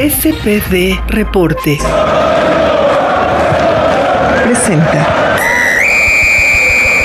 SPD 0.00 0.98
Reporte. 1.08 1.76
Presenta. 4.42 5.36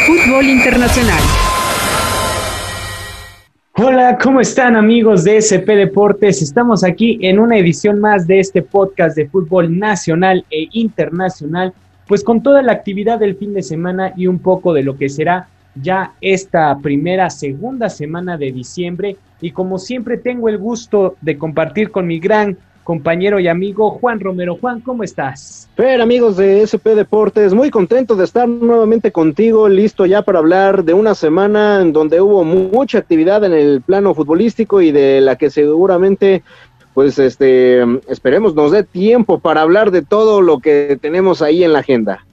Fútbol 0.06 0.46
Internacional. 0.46 1.20
Hola, 3.74 4.18
¿cómo 4.18 4.40
están 4.40 4.78
amigos 4.78 5.26
de 5.26 5.36
SP 5.44 5.76
Deportes? 5.76 6.42
Estamos 6.42 6.86
aquí 6.86 7.20
en 7.22 7.38
una 7.38 7.58
edición 7.58 8.00
más 8.00 8.28
de 8.28 8.40
este 8.40 8.62
podcast 8.62 9.18
de 9.18 9.28
fútbol 9.28 9.78
nacional 9.78 10.46
e 10.50 10.70
internacional, 10.72 11.74
pues 12.08 12.24
con 12.24 12.42
toda 12.42 12.62
la 12.62 12.72
actividad 12.72 13.20
del 13.20 13.36
fin 13.36 13.54
de 13.54 13.62
semana 13.62 14.14
y 14.16 14.28
un 14.28 14.40
poco 14.40 14.72
de 14.72 14.84
lo 14.84 14.98
que 14.98 15.10
será 15.10 15.50
ya 15.76 16.14
esta 16.22 16.78
primera, 16.78 17.30
segunda 17.30 17.90
semana 17.90 18.38
de 18.38 18.54
diciembre. 18.54 19.18
Y 19.42 19.52
como 19.52 19.80
siempre 19.80 20.16
tengo 20.16 20.48
el 20.48 20.58
gusto 20.58 21.18
de 21.20 21.38
compartir 21.38 21.92
con 21.92 22.08
mi 22.08 22.20
gran 22.20 22.58
compañero 22.86 23.40
y 23.40 23.50
amigo 23.50 23.90
Juan 23.90 24.22
Romero. 24.22 24.58
Juan, 24.62 24.80
¿cómo 24.80 25.04
estás? 25.04 25.68
Fer, 25.76 26.00
amigos 26.00 26.38
de 26.38 26.62
SP 26.64 26.96
Deportes, 26.96 27.54
muy 27.54 27.70
contento 27.70 28.16
de 28.16 28.24
estar 28.24 28.48
nuevamente 28.48 29.12
contigo, 29.12 29.68
listo 29.68 30.06
ya 30.06 30.22
para 30.22 30.40
hablar 30.40 30.86
de 30.86 30.94
una 30.94 31.16
semana 31.16 31.82
en 31.82 31.92
donde 31.92 32.22
hubo 32.22 32.46
mucha 32.46 33.00
actividad 33.00 33.44
en 33.44 33.54
el 33.54 33.82
plano 33.82 34.14
futbolístico 34.14 34.82
y 34.82 34.92
de 34.92 35.20
la 35.20 35.36
que 35.36 35.50
seguramente 35.50 36.44
pues 36.94 37.20
este 37.20 37.84
esperemos 38.08 38.56
nos 38.56 38.72
dé 38.72 38.84
tiempo 38.84 39.40
para 39.40 39.62
hablar 39.62 39.92
de 39.92 40.04
todo 40.04 40.42
lo 40.42 40.60
que 40.60 40.98
tenemos 41.02 41.42
ahí 41.42 41.64
en 41.64 41.74
la 41.74 41.80
agenda. 41.80 42.26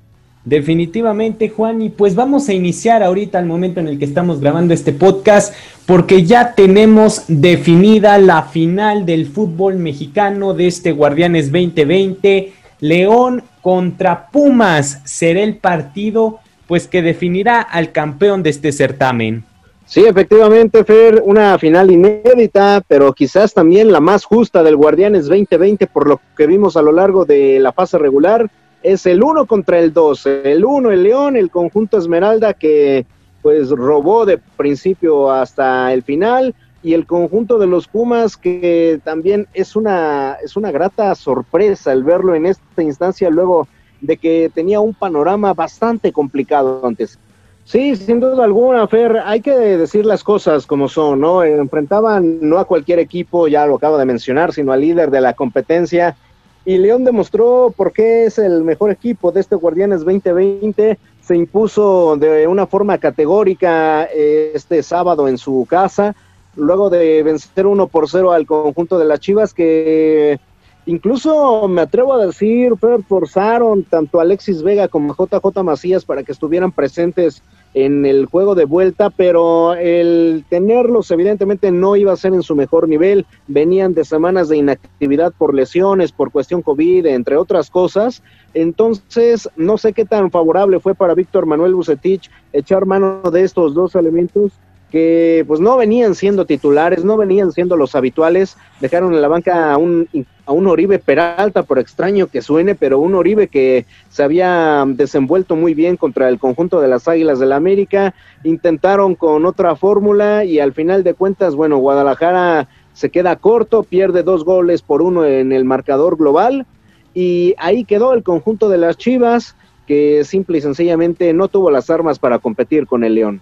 Definitivamente, 0.45 1.51
Juan, 1.51 1.83
y 1.83 1.89
pues 1.89 2.17
vamos 2.17 2.49
a 2.49 2.53
iniciar 2.53 3.05
ahorita 3.05 3.39
al 3.39 3.47
momento 3.47 3.79
en 3.79 3.87
el 3.87 3.99
que 3.99 4.05
estamos 4.05 4.41
grabando 4.41 4.75
este 4.75 4.93
podcast, 4.93 5.55
porque 5.87 6.25
ya 6.25 6.55
tenemos 6.55 7.25
definida 7.29 8.19
la 8.19 8.43
final 8.43 9.07
del 9.07 9.27
fútbol 9.27 9.77
mexicano 9.77 10.53
de 10.53 10.67
este 10.67 10.91
Guardianes 10.91 11.53
2020. 11.53 12.53
León 12.81 13.45
contra 13.61 14.27
Pumas 14.31 15.01
será 15.05 15.43
el 15.43 15.59
partido, 15.59 16.41
pues 16.67 16.89
que 16.89 17.03
definirá 17.03 17.61
al 17.61 17.93
campeón 17.93 18.43
de 18.43 18.51
este 18.51 18.73
certamen. 18.73 19.45
Sí, 19.87 20.05
efectivamente, 20.05 20.83
Fer, 20.85 21.23
una 21.25 21.57
final 21.59 21.91
inédita, 21.91 22.83
pero 22.89 23.13
quizás 23.13 23.55
también 23.55 23.93
la 23.93 24.01
más 24.01 24.25
justa 24.25 24.65
del 24.65 24.75
Guardianes 24.75 25.27
2020 25.27 25.87
por 25.87 26.09
lo 26.09 26.21
que 26.37 26.49
vimos 26.49 26.77
a 26.77 26.83
lo 26.83 26.91
largo 26.91 27.25
de 27.25 27.61
la 27.61 27.73
fase 27.73 27.99
regular 27.99 28.51
es 28.83 29.07
el 29.07 29.23
uno 29.23 29.47
contra 29.47 29.79
el 29.79 29.93
dos. 29.93 30.27
El 30.27 30.65
uno, 30.65 30.91
el 30.91 31.03
León, 31.03 31.37
el 31.37 31.51
conjunto 31.51 31.99
Esmeralda 31.99 32.55
que 32.55 33.07
pues 33.43 33.71
robó 33.71 34.25
de 34.25 34.39
principio 34.39 35.31
hasta 35.31 35.93
el 35.93 36.03
final 36.03 36.55
y 36.83 36.95
el 36.95 37.07
conjunto 37.07 37.59
de 37.59 37.67
los 37.67 37.89
Pumas 37.89 38.37
que 38.37 39.01
también 39.05 39.49
es 39.53 39.75
una 39.75 40.37
es 40.45 40.57
una 40.57 40.71
grata 40.71 41.15
sorpresa 41.15 41.93
el 41.93 42.05
verlo 42.05 42.35
en 42.35 42.47
esta 42.47 42.83
instancia 42.83 43.31
luego 43.31 43.67
de 44.01 44.17
que 44.17 44.51
tenía 44.55 44.81
un 44.81 44.95
panorama 44.95 45.55
bastante 45.55 46.13
complicado 46.13 46.85
antes. 46.85 47.19
Sí, 47.65 47.95
sin 47.95 48.19
duda 48.19 48.45
alguna, 48.45 48.89
Fer, 48.89 49.19
hay 49.25 49.41
que 49.41 49.53
decir 49.53 50.05
las 50.05 50.25
cosas 50.25 50.67
como 50.67 50.89
son, 50.89 51.21
¿no? 51.21 51.45
Enfrentaban 51.45 52.39
no 52.41 52.59
a 52.59 52.65
cualquier 52.65 52.99
equipo, 52.99 53.47
ya 53.47 53.65
lo 53.67 53.77
acabo 53.77 53.99
de 53.99 54.05
mencionar, 54.05 54.53
sino 54.53 54.73
al 54.73 54.81
líder 54.81 55.11
de 55.11 55.21
la 55.21 55.35
competencia 55.35 56.17
y 56.65 56.79
León 56.79 57.05
demostró 57.05 57.73
por 57.77 57.93
qué 57.93 58.27
es 58.27 58.39
el 58.39 58.63
mejor 58.63 58.91
equipo 58.91 59.33
de 59.33 59.41
este 59.41 59.57
Guardianes 59.57 60.05
2020. 60.05 60.99
Se 61.21 61.37
impuso 61.37 62.17
de 62.17 62.47
una 62.47 62.67
forma 62.67 62.99
categórica 62.99 64.05
eh, 64.05 64.53
este 64.55 64.83
sábado 64.83 65.29
en 65.29 65.39
su 65.39 65.67
casa, 65.69 66.15
luego 66.55 66.89
de 66.91 67.23
vencer 67.23 67.67
uno 67.67 67.89
por 67.89 68.09
cero 68.09 68.33
al 68.33 68.47
conjunto 68.47 68.99
de 68.99 69.05
las 69.07 69.21
Chivas 69.21 69.55
que 69.55 70.39
incluso 70.87 71.69
me 71.69 71.83
atrevo 71.83 72.15
a 72.15 72.27
decir, 72.27 72.73
forzaron 73.09 73.85
tanto 73.85 74.19
a 74.19 74.23
Alexis 74.23 74.63
Vega 74.63 74.89
como 74.89 75.13
a 75.13 75.17
JJ 75.17 75.63
Macías 75.63 76.05
para 76.05 76.23
que 76.23 76.33
estuvieran 76.33 76.73
presentes 76.73 77.43
en 77.75 78.05
el 78.05 78.27
juego 78.27 78.55
de 78.55 78.67
vuelta, 78.67 79.09
pero 79.11 79.75
el 79.75 80.45
tenerlos 80.49 81.11
evidentemente 81.11 81.71
no 81.71 81.97
iba 81.97 82.13
a 82.13 82.17
ser 82.17 82.35
en 82.35 82.43
su 82.43 82.55
mejor 82.55 82.87
nivel, 82.89 83.25
venían 83.47 83.95
de 83.95 84.05
semanas 84.05 84.49
de 84.49 84.59
inactividad 84.59 85.33
por 85.37 85.55
lesiones, 85.55 86.13
por 86.13 86.31
cuestión 86.31 86.61
COVID, 86.61 87.07
entre 87.07 87.37
otras 87.37 87.71
cosas, 87.71 88.23
entonces 88.53 89.49
no 89.57 89.79
sé 89.79 89.95
qué 89.95 90.05
tan 90.05 90.31
favorable 90.31 90.81
fue 90.81 90.95
para 90.95 91.15
Víctor 91.15 91.47
Manuel 91.47 91.75
Bucetich 91.75 92.31
echar 92.53 92.85
mano 92.85 93.23
de 93.31 93.43
estos 93.43 93.73
dos 93.73 93.95
elementos 93.95 94.53
que 94.93 95.43
pues 95.49 95.59
no 95.59 95.79
venían 95.79 96.15
siendo 96.15 96.45
titulares, 96.45 97.03
no 97.03 97.17
venían 97.17 97.51
siendo 97.51 97.79
los 97.79 97.95
habituales, 97.95 98.59
dejaron 98.79 99.15
en 99.15 99.23
la 99.23 99.29
banca 99.29 99.73
a 99.73 99.79
un, 99.79 100.07
a 100.45 100.53
un 100.53 100.67
Oribe 100.67 100.99
Peralta, 100.99 101.63
por 101.63 101.79
extraño 101.79 102.27
que 102.27 102.43
suene, 102.43 102.75
pero 102.75 102.99
un 102.99 103.15
Oribe 103.15 103.49
que 103.49 103.87
se 104.11 104.23
había 104.23 104.85
desenvuelto 104.87 105.57
muy 105.57 105.73
bien 105.73 105.97
contra 105.97 106.29
el 106.29 106.39
conjunto 106.39 106.79
de 106.79 106.89
las 106.89 107.09
Águilas 107.09 107.39
del 107.39 107.49
la 107.49 107.57
América, 107.57 108.15
intentaron 108.45 109.15
con 109.15 109.47
otra 109.47 109.77
fórmula 109.77 110.45
y 110.45 110.61
al 110.61 110.75
final 110.75 111.05
de 111.05 111.15
cuentas, 111.15 111.55
bueno, 111.55 111.79
Guadalajara 111.79 112.69
se 112.93 113.09
queda 113.09 113.37
corto, 113.37 113.85
pierde 113.85 114.23
dos 114.23 114.45
goles 114.45 114.83
por 114.83 115.01
uno 115.01 115.25
en 115.25 115.53
el 115.53 115.65
marcador 115.65 116.19
global. 116.19 116.67
Y 117.15 117.55
ahí 117.57 117.85
quedó 117.85 118.13
el 118.13 118.23
conjunto 118.23 118.69
de 118.69 118.79
las 118.79 118.99
Chivas 118.99 119.57
que 119.87 120.25
simple 120.25 120.59
y 120.59 120.61
sencillamente 120.61 121.33
no 121.33 121.49
tuvo 121.49 121.71
las 121.71 121.91
armas 121.91 122.19
para 122.19 122.39
competir 122.39 122.87
con 122.87 123.05
el 123.05 123.15
León. 123.15 123.41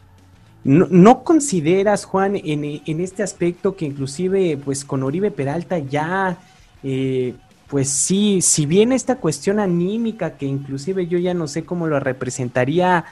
¿No, 0.62 1.24
consideras, 1.24 2.04
Juan, 2.04 2.36
en, 2.36 2.64
en, 2.64 3.00
este 3.00 3.22
aspecto 3.22 3.76
que 3.76 3.86
inclusive 3.86 4.58
pues 4.62 4.84
con 4.84 5.02
Oribe 5.02 5.30
Peralta 5.30 5.78
ya, 5.78 6.36
eh, 6.82 7.34
pues 7.68 7.88
sí, 7.88 8.42
si 8.42 8.66
bien 8.66 8.92
esta 8.92 9.16
cuestión 9.16 9.58
anímica 9.58 10.36
que 10.36 10.44
inclusive 10.44 11.06
yo 11.06 11.18
ya 11.18 11.32
no 11.32 11.48
sé 11.48 11.64
cómo 11.64 11.86
lo 11.86 11.98
representaría, 11.98 13.06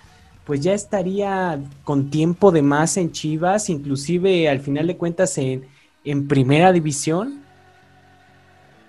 pues 0.44 0.60
ya 0.60 0.75
estaría 0.75 1.59
con 1.84 2.10
tiempo 2.10 2.53
de 2.53 2.60
más 2.60 2.98
en 2.98 3.12
Chivas, 3.12 3.70
inclusive 3.70 4.48
al 4.48 4.60
final 4.60 4.86
de 4.86 4.97
cuentas 4.98 5.38
en, 5.38 5.65
en 6.04 6.28
primera 6.28 6.72
división? 6.72 7.47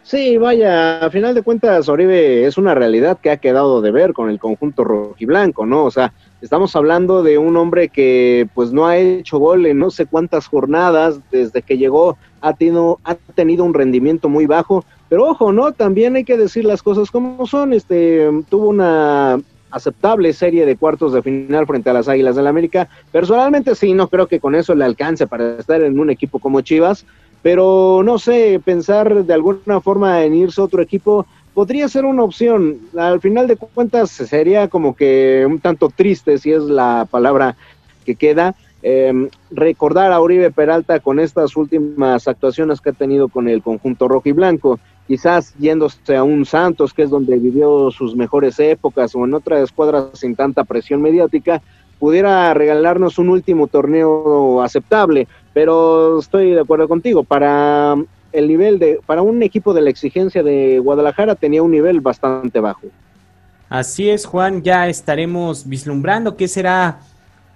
Sí, 0.09 0.37
vaya, 0.37 1.05
a 1.05 1.11
final 1.11 1.35
de 1.35 1.43
cuentas 1.43 1.87
Oribe 1.87 2.47
es 2.47 2.57
una 2.57 2.73
realidad 2.73 3.19
que 3.21 3.29
ha 3.29 3.37
quedado 3.37 3.79
de 3.79 3.91
ver 3.91 4.13
con 4.13 4.31
el 4.31 4.39
conjunto 4.39 4.83
rojiblanco, 4.83 5.67
¿no? 5.67 5.85
O 5.85 5.91
sea, 5.91 6.13
Estamos 6.41 6.73
hablando 6.77 7.21
de 7.21 7.37
un 7.37 7.57
hombre 7.57 7.89
que 7.89 8.47
pues 8.53 8.71
no 8.71 8.87
ha 8.87 8.95
hecho 8.95 9.39
gol 9.39 9.65
en 9.65 9.77
no 9.77 9.91
sé 9.91 10.05
cuántas 10.05 10.47
jornadas 10.47 11.19
desde 11.31 11.61
que 11.61 11.77
llegó, 11.77 12.17
ha 12.39 12.53
tenido, 12.53 12.99
ha 13.03 13.15
tenido 13.15 13.65
un 13.65 13.73
rendimiento 13.73 14.29
muy 14.29 14.45
bajo, 14.45 14.85
pero 15.09 15.25
ojo, 15.25 15.51
¿no? 15.51 15.73
También 15.73 16.15
hay 16.15 16.23
que 16.23 16.37
decir 16.37 16.63
las 16.63 16.81
cosas 16.81 17.11
como 17.11 17.45
son, 17.45 17.73
este 17.73 18.29
tuvo 18.49 18.69
una 18.69 19.37
aceptable 19.69 20.31
serie 20.31 20.65
de 20.65 20.77
cuartos 20.77 21.11
de 21.11 21.21
final 21.21 21.67
frente 21.67 21.89
a 21.89 21.93
las 21.93 22.07
Águilas 22.07 22.35
del 22.35 22.45
la 22.45 22.51
América. 22.51 22.87
Personalmente 23.11 23.75
sí, 23.75 23.93
no 23.93 24.07
creo 24.07 24.27
que 24.27 24.39
con 24.39 24.55
eso 24.55 24.73
le 24.75 24.85
alcance 24.85 25.27
para 25.27 25.57
estar 25.57 25.81
en 25.81 25.99
un 25.99 26.09
equipo 26.09 26.39
como 26.39 26.61
Chivas, 26.61 27.05
pero 27.41 28.01
no 28.03 28.19
sé, 28.19 28.61
pensar 28.63 29.23
de 29.23 29.33
alguna 29.33 29.81
forma 29.81 30.23
en 30.23 30.35
irse 30.35 30.59
a 30.59 30.65
otro 30.65 30.81
equipo 30.81 31.25
podría 31.53 31.87
ser 31.87 32.05
una 32.05 32.23
opción. 32.23 32.79
Al 32.97 33.21
final 33.21 33.47
de 33.47 33.57
cuentas 33.57 34.11
sería 34.11 34.67
como 34.67 34.95
que 34.95 35.45
un 35.47 35.59
tanto 35.59 35.89
triste, 35.89 36.37
si 36.37 36.51
es 36.51 36.63
la 36.63 37.07
palabra 37.09 37.55
que 38.05 38.15
queda, 38.15 38.55
em, 38.81 39.29
recordar 39.51 40.11
a 40.11 40.21
Uribe 40.21 40.51
Peralta 40.51 40.99
con 40.99 41.19
estas 41.19 41.55
últimas 41.57 42.27
actuaciones 42.27 42.79
que 42.81 42.91
ha 42.91 42.93
tenido 42.93 43.27
con 43.27 43.47
el 43.47 43.61
conjunto 43.61 44.07
rojo 44.07 44.29
y 44.29 44.31
blanco. 44.31 44.79
Quizás 45.07 45.53
yéndose 45.57 46.15
a 46.15 46.23
un 46.23 46.45
Santos, 46.45 46.93
que 46.93 47.03
es 47.03 47.09
donde 47.09 47.37
vivió 47.37 47.89
sus 47.91 48.15
mejores 48.15 48.59
épocas, 48.59 49.15
o 49.15 49.25
en 49.25 49.33
otra 49.33 49.61
escuadra 49.61 50.09
sin 50.13 50.35
tanta 50.35 50.63
presión 50.63 51.01
mediática, 51.01 51.61
pudiera 51.99 52.53
regalarnos 52.53 53.19
un 53.19 53.29
último 53.29 53.67
torneo 53.67 54.61
aceptable. 54.61 55.27
Pero 55.53 56.19
estoy 56.19 56.51
de 56.51 56.61
acuerdo 56.61 56.87
contigo, 56.87 57.23
para 57.23 57.95
el 58.31 58.47
nivel 58.47 58.79
de, 58.79 58.99
para 59.05 59.21
un 59.21 59.41
equipo 59.43 59.73
de 59.73 59.81
la 59.81 59.89
exigencia 59.89 60.43
de 60.43 60.79
Guadalajara 60.79 61.35
tenía 61.35 61.63
un 61.63 61.71
nivel 61.71 62.01
bastante 62.01 62.59
bajo. 62.59 62.87
Así 63.69 64.09
es, 64.09 64.25
Juan, 64.25 64.63
ya 64.63 64.87
estaremos 64.87 65.67
vislumbrando 65.67 66.35
qué 66.35 66.47
será 66.47 67.01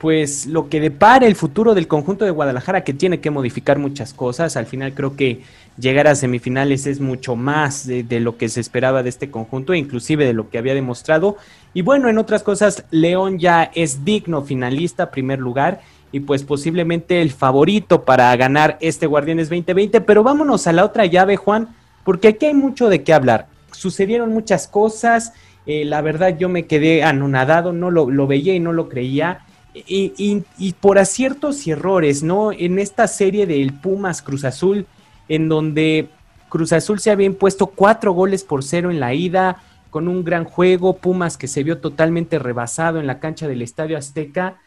pues 0.03 0.47
lo 0.47 0.67
que 0.67 0.81
depara 0.81 1.25
el 1.25 1.35
futuro 1.37 1.73
del 1.73 1.87
conjunto 1.87 2.25
de 2.25 2.31
Guadalajara 2.31 2.83
que 2.83 2.93
tiene 2.93 3.21
que 3.21 3.31
modificar 3.31 3.79
muchas 3.79 4.13
cosas. 4.13 4.57
Al 4.57 4.65
final 4.65 4.93
creo 4.93 5.15
que 5.15 5.43
llegar 5.77 6.07
a 6.07 6.15
semifinales 6.15 6.87
es 6.87 6.99
mucho 6.99 7.37
más 7.37 7.87
de, 7.87 8.19
lo 8.19 8.35
que 8.35 8.49
se 8.49 8.59
esperaba 8.59 9.01
de 9.01 9.07
este 9.07 9.31
conjunto, 9.31 9.73
inclusive 9.73 10.25
de 10.25 10.33
lo 10.33 10.49
que 10.49 10.57
había 10.57 10.73
demostrado. 10.73 11.37
Y 11.73 11.83
bueno, 11.83 12.09
en 12.09 12.17
otras 12.17 12.43
cosas, 12.43 12.83
León 12.91 13.39
ya 13.39 13.71
es 13.75 14.03
digno 14.03 14.41
finalista, 14.41 15.09
primer 15.09 15.39
lugar, 15.39 15.79
y 16.11 16.19
pues 16.19 16.43
posiblemente 16.43 17.21
el 17.21 17.31
favorito 17.31 18.03
para 18.03 18.35
ganar 18.35 18.77
este 18.81 19.07
Guardianes 19.07 19.47
2020. 19.47 20.01
Pero 20.01 20.21
vámonos 20.21 20.67
a 20.67 20.73
la 20.73 20.83
otra 20.83 21.05
llave, 21.05 21.37
Juan, 21.37 21.69
porque 22.03 22.27
aquí 22.27 22.47
hay 22.47 22.55
mucho 22.55 22.89
de 22.89 23.03
qué 23.03 23.13
hablar. 23.13 23.47
Sucedieron 23.71 24.33
muchas 24.33 24.67
cosas, 24.67 25.31
eh, 25.65 25.85
la 25.85 26.01
verdad 26.01 26.37
yo 26.37 26.49
me 26.49 26.65
quedé 26.65 27.03
anonadado, 27.03 27.71
no 27.71 27.89
lo, 27.89 28.09
lo 28.09 28.27
veía 28.27 28.53
y 28.53 28.59
no 28.59 28.73
lo 28.73 28.89
creía. 28.89 29.45
Y, 29.73 30.73
por 30.79 30.99
aciertos 30.99 31.65
y 31.65 31.71
errores, 31.71 32.21
¿no? 32.21 32.51
En 32.51 32.77
esta 32.77 33.07
serie 33.07 33.47
del 33.47 33.73
Pumas 33.73 34.21
Cruz 34.21 34.45
Azul, 34.45 34.85
en 35.27 35.49
donde 35.49 36.09
Cruz 36.49 36.73
Azul 36.73 36.99
se 36.99 37.09
había 37.09 37.25
impuesto 37.25 37.67
cuatro 37.67 38.13
goles 38.13 38.43
por 38.43 38.63
cero 38.63 38.91
en 38.91 38.99
la 38.99 39.13
ida, 39.13 39.63
con 39.89 40.07
un 40.07 40.23
gran 40.23 40.45
juego, 40.45 40.97
Pumas 40.97 41.37
que 41.37 41.47
se 41.47 41.63
vio 41.63 41.79
totalmente 41.79 42.37
rebasado 42.39 42.99
en 42.99 43.07
la 43.07 43.19
cancha 43.19 43.47
del 43.47 43.61
Estadio 43.61 43.97
Azteca, 43.97 44.57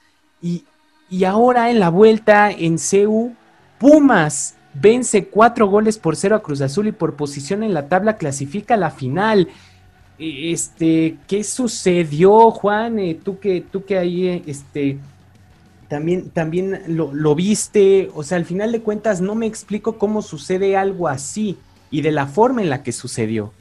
y, 0.43 0.64
y 1.09 1.25
ahora 1.25 1.70
en 1.70 1.79
la 1.79 1.88
vuelta 1.88 2.50
en 2.50 2.79
CEU, 2.79 3.35
Pumas 3.79 4.56
vence 4.81 5.26
cuatro 5.26 5.69
goles 5.69 5.99
por 5.99 6.17
cero 6.17 6.37
a 6.37 6.43
Cruz 6.43 6.61
Azul 6.61 6.88
y 6.88 6.93
por 6.93 7.14
posición 7.14 7.62
en 7.62 7.75
la 7.75 7.88
tabla 7.88 8.17
clasifica 8.17 8.75
a 8.75 8.79
la 8.79 8.91
final. 8.91 9.49
E, 10.19 10.53
este, 10.53 11.17
¿qué 11.27 11.45
sucedió, 11.45 12.51
Juan? 12.51 12.99
Eh, 12.99 13.19
tú 13.23 13.39
que, 13.39 13.61
tú 13.61 13.85
que 13.85 13.99
ahí, 13.99 14.29
eh, 14.29 14.43
este, 14.47 14.99
también, 15.89 16.31
también 16.31 16.83
lo, 16.89 17.35
viste, 17.35 18.11
o 18.15 18.23
sea, 18.23 18.39
al 18.39 18.45
final 18.45 18.73
de 18.73 18.81
cuentas 18.81 19.21
no 19.21 19.35
me 19.35 19.47
explico 19.47 19.99
cómo 19.99 20.23
sucede 20.23 20.77
algo 20.77 21.09
así 21.09 21.57
y 21.91 22.01
de 22.01 22.11
la 22.11 22.27
forma 22.27 22.63
en 22.63 22.71
la 22.71 22.83
que 22.83 22.93
sucedió. 22.93 23.53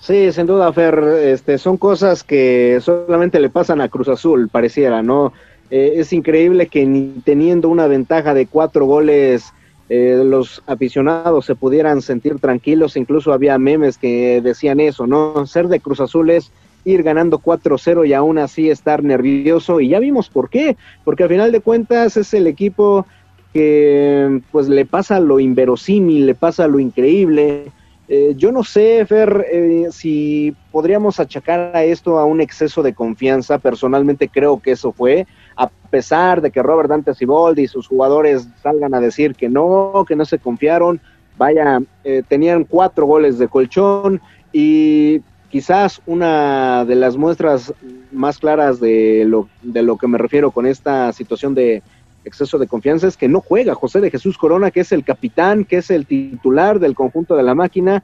Sí, 0.00 0.32
sin 0.32 0.46
duda, 0.46 0.72
Fer, 0.72 0.98
este, 1.24 1.58
son 1.58 1.76
cosas 1.76 2.24
que 2.24 2.78
solamente 2.80 3.38
le 3.38 3.50
pasan 3.50 3.80
a 3.80 3.88
Cruz 3.88 4.08
Azul, 4.08 4.48
pareciera, 4.48 5.02
¿no? 5.02 5.32
Eh, 5.70 5.94
es 5.96 6.12
increíble 6.12 6.66
que 6.66 6.86
ni 6.86 7.20
teniendo 7.24 7.68
una 7.68 7.86
ventaja 7.86 8.34
de 8.34 8.46
cuatro 8.46 8.86
goles 8.86 9.52
eh, 9.92 10.22
los 10.24 10.62
aficionados 10.68 11.46
se 11.46 11.56
pudieran 11.56 12.00
sentir 12.00 12.38
tranquilos, 12.38 12.96
incluso 12.96 13.32
había 13.32 13.58
memes 13.58 13.98
que 13.98 14.40
decían 14.40 14.78
eso, 14.78 15.08
¿no? 15.08 15.44
Ser 15.48 15.66
de 15.66 15.80
Cruz 15.80 15.98
Azul 15.98 16.30
es 16.30 16.52
ir 16.84 17.02
ganando 17.02 17.40
4-0 17.40 18.06
y 18.06 18.12
aún 18.12 18.38
así 18.38 18.70
estar 18.70 19.02
nervioso 19.02 19.80
y 19.80 19.88
ya 19.88 19.98
vimos 19.98 20.28
por 20.28 20.48
qué, 20.48 20.76
porque 21.04 21.24
al 21.24 21.28
final 21.28 21.50
de 21.50 21.60
cuentas 21.60 22.16
es 22.16 22.32
el 22.34 22.46
equipo 22.46 23.04
que 23.52 24.40
pues 24.52 24.68
le 24.68 24.86
pasa 24.86 25.18
lo 25.18 25.40
inverosímil, 25.40 26.24
le 26.24 26.36
pasa 26.36 26.68
lo 26.68 26.78
increíble. 26.78 27.72
Eh, 28.06 28.34
yo 28.36 28.52
no 28.52 28.62
sé, 28.62 29.04
Fer, 29.06 29.44
eh, 29.50 29.88
si 29.90 30.54
podríamos 30.70 31.18
achacar 31.18 31.72
a 31.74 31.82
esto 31.82 32.18
a 32.18 32.24
un 32.24 32.40
exceso 32.40 32.84
de 32.84 32.94
confianza, 32.94 33.58
personalmente 33.58 34.28
creo 34.28 34.60
que 34.60 34.72
eso 34.72 34.92
fue, 34.92 35.26
a 35.60 35.68
pesar 35.90 36.40
de 36.40 36.50
que 36.50 36.62
Robert 36.62 36.88
Dante 36.88 37.14
Siboldi 37.14 37.64
y 37.64 37.68
sus 37.68 37.86
jugadores 37.86 38.48
salgan 38.62 38.94
a 38.94 39.00
decir 39.00 39.34
que 39.34 39.50
no, 39.50 40.06
que 40.08 40.16
no 40.16 40.24
se 40.24 40.38
confiaron, 40.38 41.00
vaya, 41.36 41.80
eh, 42.02 42.22
tenían 42.26 42.64
cuatro 42.64 43.04
goles 43.04 43.38
de 43.38 43.46
colchón 43.46 44.22
y 44.54 45.20
quizás 45.50 46.00
una 46.06 46.86
de 46.86 46.94
las 46.94 47.18
muestras 47.18 47.74
más 48.10 48.38
claras 48.38 48.80
de 48.80 49.24
lo, 49.26 49.48
de 49.60 49.82
lo 49.82 49.98
que 49.98 50.08
me 50.08 50.16
refiero 50.16 50.50
con 50.50 50.64
esta 50.64 51.12
situación 51.12 51.54
de 51.54 51.82
exceso 52.24 52.56
de 52.56 52.66
confianza 52.66 53.06
es 53.06 53.18
que 53.18 53.28
no 53.28 53.40
juega 53.40 53.74
José 53.74 54.00
de 54.00 54.10
Jesús 54.10 54.38
Corona, 54.38 54.70
que 54.70 54.80
es 54.80 54.92
el 54.92 55.04
capitán, 55.04 55.66
que 55.66 55.76
es 55.78 55.90
el 55.90 56.06
titular 56.06 56.78
del 56.78 56.94
conjunto 56.94 57.36
de 57.36 57.42
la 57.42 57.54
máquina, 57.54 58.02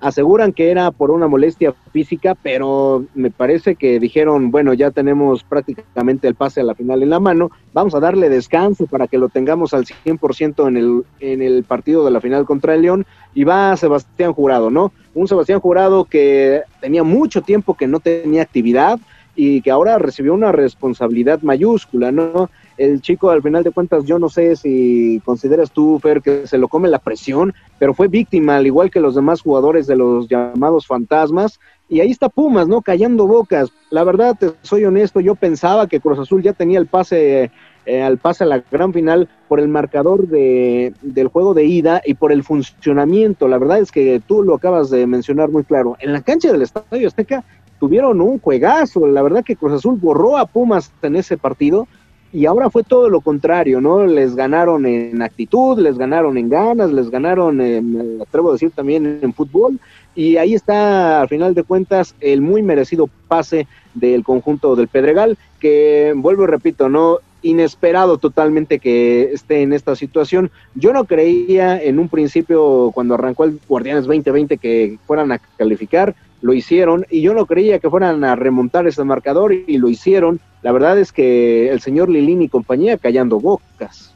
aseguran 0.00 0.52
que 0.52 0.70
era 0.70 0.90
por 0.90 1.10
una 1.10 1.28
molestia 1.28 1.74
física, 1.92 2.34
pero 2.34 3.04
me 3.14 3.30
parece 3.30 3.74
que 3.76 3.98
dijeron, 3.98 4.50
bueno, 4.50 4.74
ya 4.74 4.90
tenemos 4.90 5.42
prácticamente 5.42 6.28
el 6.28 6.34
pase 6.34 6.60
a 6.60 6.64
la 6.64 6.74
final 6.74 7.02
en 7.02 7.10
la 7.10 7.20
mano, 7.20 7.50
vamos 7.72 7.94
a 7.94 8.00
darle 8.00 8.28
descanso 8.28 8.86
para 8.86 9.06
que 9.06 9.18
lo 9.18 9.28
tengamos 9.28 9.74
al 9.74 9.84
100% 9.84 10.68
en 10.68 10.76
el, 10.76 11.04
en 11.20 11.42
el 11.42 11.64
partido 11.64 12.04
de 12.04 12.10
la 12.10 12.20
final 12.20 12.44
contra 12.44 12.74
el 12.74 12.82
León, 12.82 13.06
y 13.34 13.44
va 13.44 13.76
Sebastián 13.76 14.32
Jurado, 14.32 14.70
¿no? 14.70 14.92
Un 15.14 15.28
Sebastián 15.28 15.60
Jurado 15.60 16.04
que 16.04 16.62
tenía 16.80 17.02
mucho 17.02 17.42
tiempo 17.42 17.74
que 17.74 17.86
no 17.86 18.00
tenía 18.00 18.42
actividad 18.42 18.98
y 19.36 19.60
que 19.60 19.70
ahora 19.70 19.98
recibió 19.98 20.34
una 20.34 20.50
responsabilidad 20.50 21.42
mayúscula, 21.42 22.10
¿no? 22.10 22.50
el 22.76 23.00
chico 23.00 23.30
al 23.30 23.42
final 23.42 23.62
de 23.64 23.70
cuentas 23.70 24.04
yo 24.04 24.18
no 24.18 24.28
sé 24.28 24.56
si 24.56 25.20
consideras 25.24 25.70
tú, 25.70 25.98
Fer, 25.98 26.20
que 26.20 26.46
se 26.46 26.58
lo 26.58 26.68
come 26.68 26.88
la 26.88 26.98
presión, 26.98 27.54
pero 27.78 27.94
fue 27.94 28.08
víctima, 28.08 28.56
al 28.56 28.66
igual 28.66 28.90
que 28.90 29.00
los 29.00 29.14
demás 29.14 29.40
jugadores 29.40 29.86
de 29.86 29.96
los 29.96 30.28
llamados 30.28 30.86
fantasmas, 30.86 31.58
y 31.88 32.00
ahí 32.00 32.10
está 32.10 32.28
Pumas, 32.28 32.66
¿no? 32.66 32.82
Callando 32.82 33.26
bocas. 33.28 33.70
La 33.90 34.02
verdad, 34.02 34.36
te 34.38 34.50
soy 34.62 34.84
honesto, 34.84 35.20
yo 35.20 35.36
pensaba 35.36 35.86
que 35.86 36.00
Cruz 36.00 36.18
Azul 36.18 36.42
ya 36.42 36.52
tenía 36.52 36.78
el 36.78 36.86
pase 36.86 37.50
eh, 37.86 38.02
al 38.02 38.18
pase 38.18 38.42
a 38.42 38.48
la 38.48 38.64
gran 38.72 38.92
final 38.92 39.28
por 39.46 39.60
el 39.60 39.68
marcador 39.68 40.26
de, 40.26 40.92
del 41.02 41.28
juego 41.28 41.54
de 41.54 41.64
ida 41.64 42.02
y 42.04 42.14
por 42.14 42.32
el 42.32 42.42
funcionamiento. 42.42 43.46
La 43.46 43.58
verdad 43.58 43.78
es 43.78 43.92
que 43.92 44.20
tú 44.26 44.42
lo 44.42 44.56
acabas 44.56 44.90
de 44.90 45.06
mencionar 45.06 45.50
muy 45.50 45.62
claro. 45.62 45.96
En 46.00 46.12
la 46.12 46.22
cancha 46.22 46.50
del 46.50 46.62
Estadio 46.62 47.06
Azteca 47.06 47.44
tuvieron 47.78 48.20
un 48.20 48.38
juegazo. 48.38 49.06
La 49.06 49.22
verdad 49.22 49.44
que 49.44 49.56
Cruz 49.56 49.72
Azul 49.72 49.98
borró 50.00 50.36
a 50.36 50.46
Pumas 50.46 50.92
en 51.02 51.16
ese 51.16 51.36
partido 51.36 51.86
y 52.32 52.44
ahora 52.44 52.68
fue 52.70 52.82
todo 52.82 53.08
lo 53.08 53.20
contrario, 53.20 53.80
¿no? 53.80 54.04
Les 54.04 54.34
ganaron 54.34 54.84
en 54.84 55.22
actitud, 55.22 55.78
les 55.78 55.96
ganaron 55.96 56.36
en 56.36 56.50
ganas, 56.50 56.92
les 56.92 57.08
ganaron, 57.08 57.60
en, 57.60 58.20
atrevo 58.20 58.50
a 58.50 58.52
decir 58.52 58.72
también 58.72 59.20
en 59.22 59.32
fútbol, 59.32 59.78
y 60.14 60.36
ahí 60.36 60.54
está, 60.54 61.20
al 61.20 61.28
final 61.28 61.54
de 61.54 61.62
cuentas, 61.62 62.14
el 62.20 62.42
muy 62.42 62.62
merecido 62.62 63.08
pase 63.28 63.66
del 63.94 64.24
conjunto 64.24 64.76
del 64.76 64.88
Pedregal, 64.88 65.38
que 65.60 66.12
vuelvo 66.16 66.44
y 66.44 66.48
repito, 66.48 66.88
¿no? 66.88 67.20
Inesperado 67.42 68.18
totalmente 68.18 68.80
que 68.80 69.30
esté 69.32 69.62
en 69.62 69.72
esta 69.72 69.94
situación. 69.94 70.50
Yo 70.74 70.92
no 70.92 71.04
creía 71.04 71.80
en 71.80 71.98
un 71.98 72.08
principio, 72.08 72.90
cuando 72.92 73.14
arrancó 73.14 73.44
el 73.44 73.60
Guardianes 73.68 74.04
2020, 74.04 74.58
que 74.58 74.98
fueran 75.06 75.32
a 75.32 75.38
calificar 75.56 76.14
lo 76.46 76.54
hicieron 76.54 77.04
y 77.10 77.20
yo 77.22 77.34
no 77.34 77.44
creía 77.44 77.80
que 77.80 77.90
fueran 77.90 78.22
a 78.22 78.36
remontar 78.36 78.86
ese 78.86 79.02
marcador 79.02 79.52
y 79.52 79.78
lo 79.78 79.88
hicieron. 79.88 80.40
La 80.62 80.70
verdad 80.70 80.98
es 80.98 81.12
que 81.12 81.70
el 81.70 81.80
señor 81.80 82.08
Lilín 82.08 82.40
y 82.40 82.48
compañía 82.48 82.96
callando 82.96 83.40
bocas. 83.40 84.14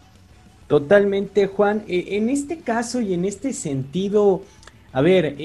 Totalmente, 0.68 1.48
Juan. 1.48 1.82
E, 1.88 2.16
en 2.16 2.30
este 2.30 2.58
caso 2.58 3.00
y 3.00 3.14
en 3.14 3.24
este 3.24 3.52
sentido, 3.52 4.42
a 4.92 5.00
ver, 5.00 5.36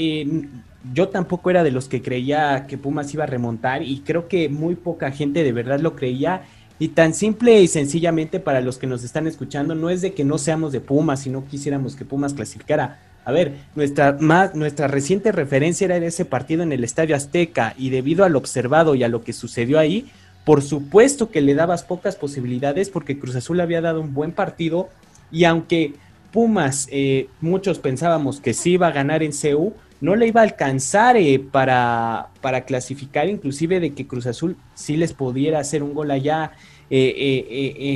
yo 0.93 1.09
tampoco 1.09 1.49
era 1.49 1.63
de 1.63 1.71
los 1.71 1.87
que 1.87 2.03
creía 2.03 2.67
que 2.67 2.77
Pumas 2.77 3.11
iba 3.13 3.23
a 3.23 3.27
remontar 3.27 3.81
y 3.81 4.01
creo 4.01 4.27
que 4.27 4.47
muy 4.47 4.75
poca 4.75 5.11
gente 5.11 5.43
de 5.43 5.51
verdad 5.51 5.79
lo 5.79 5.95
creía. 5.95 6.43
Y 6.77 6.89
tan 6.89 7.13
simple 7.13 7.61
y 7.61 7.67
sencillamente 7.67 8.39
para 8.39 8.61
los 8.61 8.77
que 8.77 8.85
nos 8.85 9.03
están 9.03 9.25
escuchando, 9.25 9.73
no 9.73 9.89
es 9.89 10.01
de 10.01 10.13
que 10.13 10.25
no 10.25 10.37
seamos 10.37 10.71
de 10.71 10.81
Pumas 10.81 11.25
y 11.25 11.31
no 11.31 11.45
quisiéramos 11.45 11.95
que 11.95 12.05
Pumas 12.05 12.33
clasificara 12.33 12.99
a 13.25 13.31
ver, 13.31 13.55
nuestra, 13.75 14.15
más, 14.19 14.53
nuestra 14.53 14.87
reciente 14.87 15.31
referencia 15.31 15.85
era 15.85 15.97
ese 15.97 16.25
partido 16.25 16.61
en 16.61 16.71
el 16.71 16.83
Estadio 16.83 17.15
Azteca 17.15 17.73
y 17.77 17.89
debido 17.89 18.23
al 18.23 18.35
observado 18.35 18.93
y 18.93 19.03
a 19.03 19.07
lo 19.07 19.23
que 19.23 19.33
sucedió 19.33 19.79
ahí, 19.79 20.05
por 20.45 20.61
supuesto 20.61 21.31
que 21.31 21.41
le 21.41 21.55
dabas 21.55 21.83
pocas 21.83 22.15
posibilidades 22.15 22.91
porque 22.91 23.17
Cruz 23.17 23.35
Azul 23.35 23.59
había 23.59 23.81
dado 23.81 23.99
un 23.99 24.13
buen 24.13 24.31
partido 24.31 24.89
y 25.31 25.45
aunque 25.45 25.95
Pumas, 26.31 26.89
eh, 26.91 27.29
muchos 27.39 27.79
pensábamos 27.79 28.41
que 28.41 28.53
sí 28.53 28.71
iba 28.71 28.87
a 28.87 28.91
ganar 28.91 29.23
en 29.23 29.31
CEU, 29.31 29.73
no 30.01 30.17
le 30.17 30.27
iba 30.27 30.41
a 30.41 30.43
alcanzar 30.43 31.15
eh, 31.15 31.39
para, 31.39 32.27
para, 32.41 32.65
clasificar, 32.65 33.29
inclusive 33.29 33.79
de 33.79 33.93
que 33.93 34.05
Cruz 34.05 34.27
Azul 34.27 34.57
sí 34.73 34.97
les 34.97 35.13
pudiera 35.13 35.59
hacer 35.59 35.81
un 35.81 35.93
gol 35.93 36.11
allá 36.11 36.51
eh, 36.89 37.45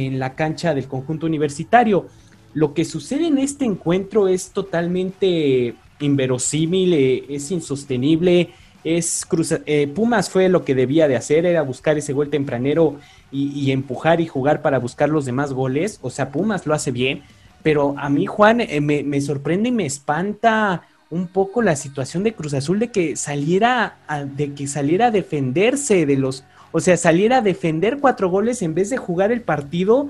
en 0.07 0.19
la 0.19 0.35
cancha 0.35 0.73
del 0.73 0.87
conjunto 0.87 1.25
universitario. 1.25 2.07
Lo 2.53 2.73
que 2.73 2.85
sucede 2.85 3.27
en 3.27 3.37
este 3.37 3.65
encuentro 3.65 4.27
es 4.27 4.49
totalmente 4.49 5.75
inverosímil, 5.99 6.93
eh, 6.93 7.25
es 7.29 7.51
insostenible. 7.51 8.49
Es 8.83 9.27
eh, 9.65 9.87
Pumas 9.93 10.29
fue 10.29 10.47
lo 10.47 10.63
que 10.63 10.73
debía 10.73 11.07
de 11.07 11.17
hacer, 11.17 11.45
era 11.45 11.61
buscar 11.63 11.97
ese 11.97 12.13
gol 12.13 12.29
tempranero 12.29 12.97
y, 13.31 13.71
empujar 13.71 14.21
y 14.21 14.27
jugar 14.27 14.61
para 14.61 14.79
buscar 14.79 15.09
los 15.09 15.25
demás 15.25 15.53
goles. 15.53 15.99
O 16.01 16.09
sea, 16.09 16.31
Pumas 16.31 16.65
lo 16.65 16.73
hace 16.73 16.91
bien, 16.91 17.23
pero 17.61 17.93
a 17.97 18.09
mí, 18.09 18.25
Juan, 18.25 18.61
eh, 18.61 18.81
me, 18.81 19.21
sorprende 19.21 19.69
y 19.69 19.73
me 19.73 19.85
espanta 19.85 20.83
un 21.11 21.27
poco 21.27 21.61
la 21.61 21.75
situación 21.75 22.23
de 22.23 22.33
Cruz 22.33 22.53
Azul 22.53 22.79
de 22.79 22.89
que 22.89 23.15
saliera 23.15 23.97
a, 24.07 24.23
de 24.23 24.53
que 24.53 24.67
saliera 24.67 25.07
a 25.07 25.11
defenderse 25.11 26.05
de 26.05 26.15
los, 26.15 26.45
o 26.71 26.79
sea, 26.79 26.97
saliera 26.97 27.37
a 27.37 27.41
defender 27.41 27.97
cuatro 27.99 28.29
goles 28.29 28.61
en 28.61 28.75
vez 28.75 28.89
de 28.89 28.97
jugar 28.97 29.31
el 29.31 29.41
partido 29.41 30.09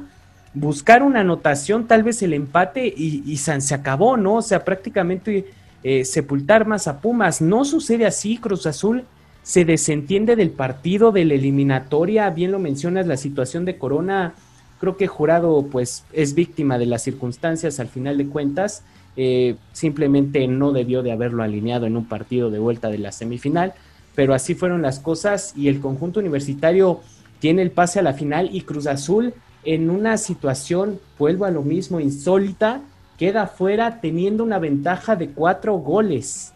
buscar 0.53 1.03
una 1.03 1.21
anotación, 1.21 1.87
tal 1.87 2.03
vez 2.03 2.21
el 2.21 2.33
empate 2.33 2.93
y, 2.95 3.37
se 3.37 3.73
acabó, 3.73 4.17
¿no? 4.17 4.35
O 4.35 4.41
sea, 4.41 4.65
prácticamente 4.65 5.45
eh, 5.83 6.05
sepultar 6.05 6.65
más 6.67 6.87
a 6.87 6.99
Pumas. 6.99 7.41
No 7.41 7.65
sucede 7.65 8.05
así, 8.05 8.37
Cruz 8.37 8.65
Azul 8.65 9.05
se 9.43 9.65
desentiende 9.65 10.35
del 10.35 10.51
partido, 10.51 11.11
de 11.11 11.25
la 11.25 11.33
eliminatoria, 11.33 12.29
bien 12.29 12.51
lo 12.51 12.59
mencionas, 12.59 13.07
la 13.07 13.17
situación 13.17 13.65
de 13.65 13.77
Corona, 13.77 14.33
creo 14.79 14.95
que 14.95 15.07
Jurado 15.07 15.65
pues 15.71 16.03
es 16.13 16.35
víctima 16.35 16.77
de 16.77 16.85
las 16.85 17.03
circunstancias 17.03 17.79
al 17.79 17.87
final 17.87 18.17
de 18.17 18.27
cuentas, 18.27 18.83
eh, 19.17 19.55
simplemente 19.73 20.47
no 20.47 20.71
debió 20.71 21.01
de 21.01 21.11
haberlo 21.11 21.41
alineado 21.41 21.87
en 21.87 21.97
un 21.97 22.05
partido 22.05 22.51
de 22.51 22.59
vuelta 22.59 22.89
de 22.89 22.99
la 22.99 23.11
semifinal, 23.11 23.73
pero 24.13 24.33
así 24.33 24.53
fueron 24.53 24.81
las 24.81 24.99
cosas 24.99 25.53
y 25.55 25.67
el 25.67 25.79
conjunto 25.79 26.19
universitario 26.19 26.99
tiene 27.39 27.61
el 27.61 27.71
pase 27.71 27.99
a 27.99 28.03
la 28.03 28.13
final 28.13 28.49
y 28.51 28.61
Cruz 28.61 28.85
Azul 28.85 29.33
en 29.63 29.89
una 29.89 30.17
situación, 30.17 30.99
vuelvo 31.17 31.45
a 31.45 31.51
lo 31.51 31.61
mismo, 31.61 31.99
insólita, 31.99 32.81
queda 33.17 33.47
fuera 33.47 33.99
teniendo 34.01 34.43
una 34.43 34.59
ventaja 34.59 35.15
de 35.15 35.29
cuatro 35.29 35.73
goles. 35.75 36.53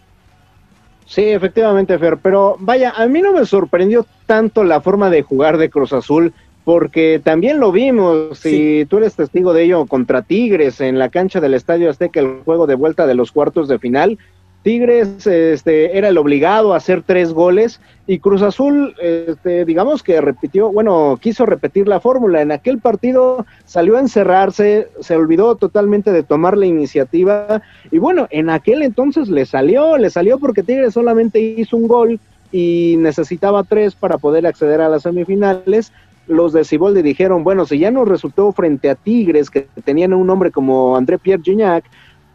Sí, 1.06 1.24
efectivamente, 1.24 2.00
Fer, 2.00 2.18
pero 2.18 2.56
vaya, 2.60 2.94
a 2.96 3.06
mí 3.08 3.22
no 3.22 3.34
me 3.34 3.46
sorprendió 3.46 4.06
tanto 4.26 4.64
la 4.64 4.80
forma 4.80 5.10
de 5.10 5.22
jugar 5.22 5.58
de 5.58 5.70
Cruz 5.70 5.92
Azul, 5.92 6.34
porque 6.64 7.20
también 7.22 7.60
lo 7.60 7.74
vimos, 7.74 8.40
si 8.40 8.86
tú 8.90 8.98
eres 8.98 9.16
testigo 9.16 9.54
de 9.54 9.64
ello, 9.64 9.86
contra 9.86 10.22
Tigres 10.22 10.80
en 10.80 10.98
la 10.98 11.10
cancha 11.10 11.42
del 11.42 11.54
Estadio 11.54 11.90
Azteca, 11.90 12.22
el 12.22 12.42
juego 12.46 12.68
de 12.68 12.76
vuelta 12.76 13.06
de 13.06 13.16
los 13.16 13.34
cuartos 13.34 13.68
de 13.68 13.80
final. 13.80 14.18
Tigres 14.64 15.28
este, 15.28 15.98
era 15.98 16.08
el 16.08 16.18
obligado 16.18 16.74
a 16.74 16.78
hacer 16.78 17.04
tres 17.06 17.34
goles 17.34 17.82
y 18.08 18.20
Cruz 18.20 18.42
Azul, 18.42 18.96
este, 19.02 19.66
digamos 19.66 20.04
que 20.04 20.22
repitió, 20.22 20.72
bueno, 20.72 21.20
quiso 21.22 21.46
repetir 21.46 21.88
la 21.88 22.00
fórmula. 22.00 22.42
En 22.42 22.52
aquel 22.52 22.80
partido 22.80 23.46
salió 23.66 23.98
a 23.98 24.00
encerrarse, 24.00 24.88
se 25.02 25.16
olvidó 25.16 25.56
totalmente 25.56 26.12
de 26.12 26.24
tomar 26.24 26.58
la 26.58 26.66
iniciativa 26.66 27.62
y 27.92 28.00
bueno, 28.00 28.28
en 28.32 28.50
aquel 28.50 28.82
entonces 28.84 29.28
le 29.28 29.46
salió, 29.46 29.98
le 29.98 30.10
salió 30.10 30.40
porque 30.40 30.64
Tigres 30.64 30.94
solamente 30.94 31.42
hizo 31.42 31.76
un 31.76 31.88
gol 31.88 32.20
y 32.52 32.96
necesitaba 33.00 33.64
tres 33.64 33.96
para 33.96 34.18
poder 34.18 34.48
acceder 34.48 34.80
a 34.80 34.90
las 34.90 35.04
semifinales 35.04 35.92
los 36.28 36.54
de 36.54 36.64
Ciboldi 36.64 37.02
dijeron, 37.02 37.44
bueno, 37.44 37.66
si 37.66 37.80
ya 37.80 37.92
nos 37.92 38.08
resultó 38.08 38.52
frente 38.54 38.90
a 38.90 38.96
Tigres, 38.96 39.50
que 39.50 39.68
tenían 39.84 40.14
un 40.14 40.30
hombre 40.30 40.52
como 40.52 40.96
André 40.96 41.18
Pierre 41.18 41.44
Gignac, 41.44 41.84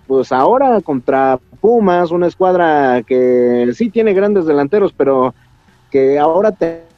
pues 0.09 0.33
ahora 0.33 0.81
contra 0.81 1.39
Pumas, 1.61 2.11
una 2.11 2.27
escuadra 2.27 3.03
que 3.07 3.71
sí 3.75 3.91
tiene 3.91 4.15
grandes 4.15 4.47
delanteros, 4.47 4.93
pero 4.93 5.35
que 5.91 6.19
ahora 6.19 6.53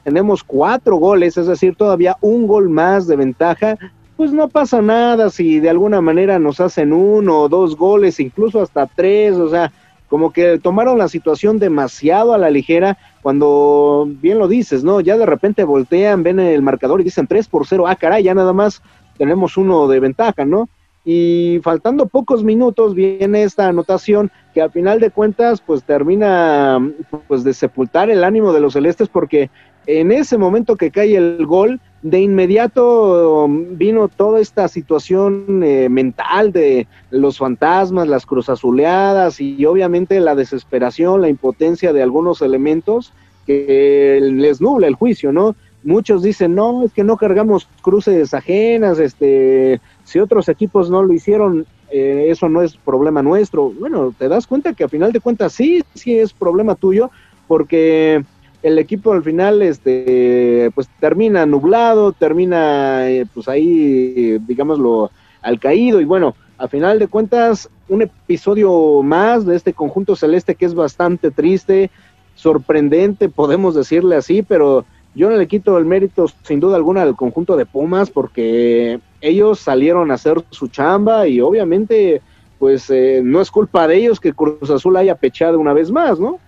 tenemos 0.04 0.44
cuatro 0.44 0.96
goles, 0.96 1.36
es 1.36 1.46
decir, 1.46 1.74
todavía 1.74 2.16
un 2.20 2.46
gol 2.46 2.68
más 2.68 3.06
de 3.06 3.16
ventaja, 3.16 3.76
pues 4.16 4.32
no 4.32 4.48
pasa 4.48 4.80
nada 4.80 5.28
si 5.28 5.60
de 5.60 5.70
alguna 5.70 6.00
manera 6.00 6.38
nos 6.38 6.60
hacen 6.60 6.92
uno 6.92 7.40
o 7.40 7.48
dos 7.48 7.76
goles, 7.76 8.20
incluso 8.20 8.62
hasta 8.62 8.86
tres, 8.86 9.34
o 9.36 9.48
sea, 9.48 9.72
como 10.08 10.32
que 10.32 10.58
tomaron 10.58 10.98
la 10.98 11.08
situación 11.08 11.58
demasiado 11.58 12.32
a 12.32 12.38
la 12.38 12.50
ligera 12.50 12.96
cuando 13.22 14.08
bien 14.20 14.38
lo 14.38 14.46
dices, 14.46 14.84
¿no? 14.84 15.00
Ya 15.00 15.16
de 15.16 15.26
repente 15.26 15.64
voltean, 15.64 16.22
ven 16.22 16.38
el 16.38 16.62
marcador 16.62 17.00
y 17.00 17.04
dicen 17.04 17.26
3 17.26 17.48
por 17.48 17.66
0, 17.66 17.86
ah, 17.88 17.96
caray, 17.96 18.22
ya 18.22 18.34
nada 18.34 18.52
más 18.52 18.82
tenemos 19.18 19.56
uno 19.56 19.88
de 19.88 20.00
ventaja, 20.00 20.44
¿no? 20.44 20.68
Y 21.04 21.60
faltando 21.62 22.06
pocos 22.06 22.44
minutos 22.44 22.94
viene 22.94 23.42
esta 23.42 23.68
anotación 23.68 24.30
que 24.52 24.60
al 24.60 24.70
final 24.70 25.00
de 25.00 25.10
cuentas 25.10 25.62
pues 25.62 25.82
termina 25.82 26.78
pues 27.26 27.42
de 27.42 27.54
sepultar 27.54 28.10
el 28.10 28.22
ánimo 28.22 28.52
de 28.52 28.60
los 28.60 28.74
celestes 28.74 29.08
porque 29.08 29.50
en 29.86 30.12
ese 30.12 30.36
momento 30.36 30.76
que 30.76 30.90
cae 30.90 31.16
el 31.16 31.46
gol, 31.46 31.80
de 32.02 32.20
inmediato 32.20 33.46
vino 33.48 34.08
toda 34.08 34.40
esta 34.40 34.68
situación 34.68 35.62
eh, 35.62 35.88
mental 35.88 36.52
de 36.52 36.86
los 37.10 37.38
fantasmas, 37.38 38.08
las 38.08 38.24
cruzazuleadas 38.24 39.40
y 39.40 39.64
obviamente 39.66 40.18
la 40.20 40.34
desesperación, 40.34 41.20
la 41.20 41.28
impotencia 41.28 41.92
de 41.92 42.02
algunos 42.02 42.40
elementos 42.40 43.12
que 43.46 44.18
les 44.20 44.60
nubla 44.60 44.86
el 44.86 44.94
juicio, 44.94 45.32
¿no? 45.32 45.54
Muchos 45.82 46.22
dicen, 46.22 46.54
no, 46.54 46.84
es 46.84 46.92
que 46.92 47.04
no 47.04 47.16
cargamos 47.16 47.66
cruces 47.80 48.34
ajenas, 48.34 48.98
este, 48.98 49.80
si 50.04 50.18
otros 50.18 50.48
equipos 50.48 50.90
no 50.90 51.02
lo 51.02 51.12
hicieron, 51.12 51.66
eh, 51.90 52.26
eso 52.28 52.48
no 52.48 52.62
es 52.62 52.76
problema 52.76 53.22
nuestro. 53.22 53.70
Bueno, 53.70 54.14
te 54.16 54.28
das 54.28 54.46
cuenta 54.46 54.74
que 54.74 54.84
a 54.84 54.88
final 54.88 55.12
de 55.12 55.20
cuentas 55.20 55.52
sí, 55.52 55.82
sí 55.94 56.18
es 56.18 56.32
problema 56.32 56.74
tuyo, 56.74 57.10
porque 57.48 58.24
el 58.62 58.78
equipo 58.78 59.12
al 59.12 59.22
final 59.22 59.62
este 59.62 60.70
pues 60.74 60.88
termina 61.00 61.46
nublado, 61.46 62.12
termina 62.12 63.10
eh, 63.10 63.26
pues 63.32 63.48
ahí 63.48 64.38
digámoslo 64.46 65.10
al 65.40 65.58
caído 65.58 66.00
y 66.00 66.04
bueno, 66.04 66.34
a 66.58 66.68
final 66.68 66.98
de 66.98 67.08
cuentas 67.08 67.70
un 67.88 68.02
episodio 68.02 69.02
más 69.02 69.46
de 69.46 69.56
este 69.56 69.72
conjunto 69.72 70.14
celeste 70.14 70.54
que 70.54 70.66
es 70.66 70.74
bastante 70.74 71.30
triste, 71.30 71.90
sorprendente, 72.34 73.28
podemos 73.28 73.74
decirle 73.74 74.16
así, 74.16 74.42
pero 74.42 74.84
yo 75.14 75.28
no 75.28 75.36
le 75.36 75.48
quito 75.48 75.76
el 75.78 75.84
mérito 75.84 76.26
sin 76.42 76.60
duda 76.60 76.76
alguna 76.76 77.02
al 77.02 77.16
conjunto 77.16 77.56
de 77.56 77.66
Pumas 77.66 78.10
porque 78.10 79.00
ellos 79.20 79.58
salieron 79.58 80.10
a 80.10 80.14
hacer 80.14 80.42
su 80.50 80.68
chamba 80.68 81.26
y 81.26 81.40
obviamente 81.40 82.22
pues 82.58 82.90
eh, 82.90 83.22
no 83.24 83.40
es 83.40 83.50
culpa 83.50 83.88
de 83.88 83.96
ellos 83.96 84.20
que 84.20 84.34
Cruz 84.34 84.68
Azul 84.70 84.96
haya 84.96 85.14
pechado 85.14 85.58
una 85.58 85.72
vez 85.72 85.90
más, 85.90 86.20
¿no? 86.20 86.38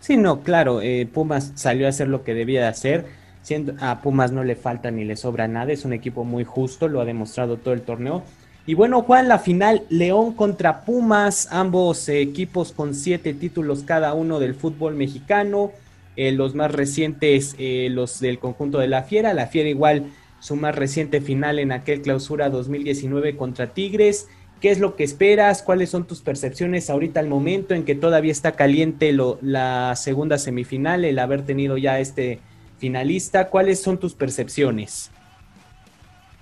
Sí, 0.00 0.16
no, 0.16 0.40
claro, 0.40 0.80
eh, 0.82 1.08
Pumas 1.12 1.52
salió 1.54 1.86
a 1.86 1.90
hacer 1.90 2.08
lo 2.08 2.24
que 2.24 2.34
debía 2.34 2.62
de 2.62 2.66
hacer. 2.66 3.06
Siendo, 3.42 3.74
a 3.80 4.00
Pumas 4.00 4.32
no 4.32 4.42
le 4.42 4.56
falta 4.56 4.90
ni 4.90 5.04
le 5.04 5.16
sobra 5.16 5.46
nada, 5.46 5.72
es 5.72 5.84
un 5.84 5.92
equipo 5.92 6.24
muy 6.24 6.44
justo, 6.44 6.88
lo 6.88 7.00
ha 7.00 7.04
demostrado 7.04 7.56
todo 7.56 7.72
el 7.72 7.82
torneo. 7.82 8.24
Y 8.66 8.74
bueno, 8.74 9.02
Juan, 9.02 9.28
la 9.28 9.38
final, 9.38 9.82
León 9.88 10.34
contra 10.34 10.84
Pumas, 10.84 11.48
ambos 11.50 12.08
equipos 12.08 12.72
con 12.72 12.94
siete 12.94 13.32
títulos 13.32 13.82
cada 13.84 14.12
uno 14.14 14.40
del 14.40 14.54
fútbol 14.54 14.94
mexicano. 14.94 15.72
Eh, 16.20 16.32
los 16.32 16.54
más 16.54 16.70
recientes, 16.70 17.56
eh, 17.58 17.88
los 17.90 18.20
del 18.20 18.38
conjunto 18.38 18.78
de 18.78 18.88
la 18.88 19.04
Fiera. 19.04 19.32
La 19.32 19.46
Fiera 19.46 19.70
igual 19.70 20.04
su 20.38 20.54
más 20.54 20.74
reciente 20.74 21.22
final 21.22 21.58
en 21.58 21.72
aquel 21.72 22.02
clausura 22.02 22.50
2019 22.50 23.38
contra 23.38 23.68
Tigres. 23.68 24.28
¿Qué 24.60 24.70
es 24.70 24.80
lo 24.80 24.96
que 24.96 25.04
esperas? 25.04 25.62
¿Cuáles 25.62 25.88
son 25.88 26.06
tus 26.06 26.20
percepciones 26.20 26.90
ahorita 26.90 27.20
al 27.20 27.28
momento 27.28 27.72
en 27.72 27.86
que 27.86 27.94
todavía 27.94 28.32
está 28.32 28.52
caliente 28.52 29.14
lo, 29.14 29.38
la 29.40 29.96
segunda 29.96 30.36
semifinal, 30.36 31.06
el 31.06 31.18
haber 31.18 31.46
tenido 31.46 31.78
ya 31.78 31.98
este 32.00 32.40
finalista? 32.76 33.48
¿Cuáles 33.48 33.80
son 33.80 33.96
tus 33.96 34.12
percepciones? 34.12 35.10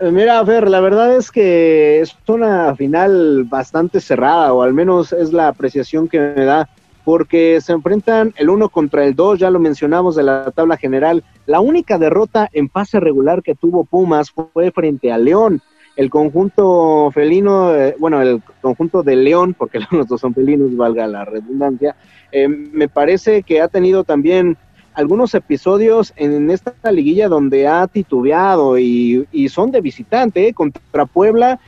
Eh, 0.00 0.10
mira, 0.10 0.44
Fer, 0.44 0.68
la 0.68 0.80
verdad 0.80 1.16
es 1.16 1.30
que 1.30 2.00
es 2.00 2.16
una 2.26 2.74
final 2.74 3.44
bastante 3.44 4.00
cerrada, 4.00 4.52
o 4.52 4.60
al 4.60 4.74
menos 4.74 5.12
es 5.12 5.32
la 5.32 5.46
apreciación 5.46 6.08
que 6.08 6.18
me 6.18 6.44
da, 6.44 6.68
porque 7.08 7.62
se 7.62 7.72
enfrentan 7.72 8.34
el 8.36 8.50
uno 8.50 8.68
contra 8.68 9.02
el 9.02 9.14
dos, 9.14 9.38
ya 9.38 9.48
lo 9.48 9.58
mencionamos 9.58 10.14
de 10.14 10.24
la 10.24 10.50
tabla 10.50 10.76
general. 10.76 11.24
La 11.46 11.58
única 11.58 11.96
derrota 11.96 12.50
en 12.52 12.68
fase 12.68 13.00
regular 13.00 13.42
que 13.42 13.54
tuvo 13.54 13.84
Pumas 13.84 14.30
fue 14.30 14.70
frente 14.72 15.10
a 15.10 15.16
León 15.16 15.62
el 15.96 16.10
conjunto 16.10 17.10
felino, 17.10 17.74
eh, 17.74 17.96
bueno, 17.98 18.20
el 18.20 18.42
conjunto 18.60 19.02
de 19.02 19.16
León, 19.16 19.54
porque 19.56 19.80
los 19.90 20.06
dos 20.06 20.20
son 20.20 20.34
felinos, 20.34 20.76
valga 20.76 21.06
la 21.06 21.24
redundancia, 21.24 21.96
eh, 22.30 22.46
me 22.46 22.88
parece 22.88 23.42
que 23.42 23.62
ha 23.62 23.68
tenido 23.68 24.04
también 24.04 24.58
algunos 24.92 25.34
episodios 25.34 26.12
en 26.16 26.50
esta 26.50 26.92
liguilla 26.92 27.28
donde 27.28 27.68
ha 27.68 27.86
titubeado 27.86 28.78
y, 28.78 29.48
son 29.48 29.70
de 29.70 29.80
visitante, 29.80 30.48
eh, 30.48 30.52
contra 30.52 31.06
Puebla. 31.06 31.58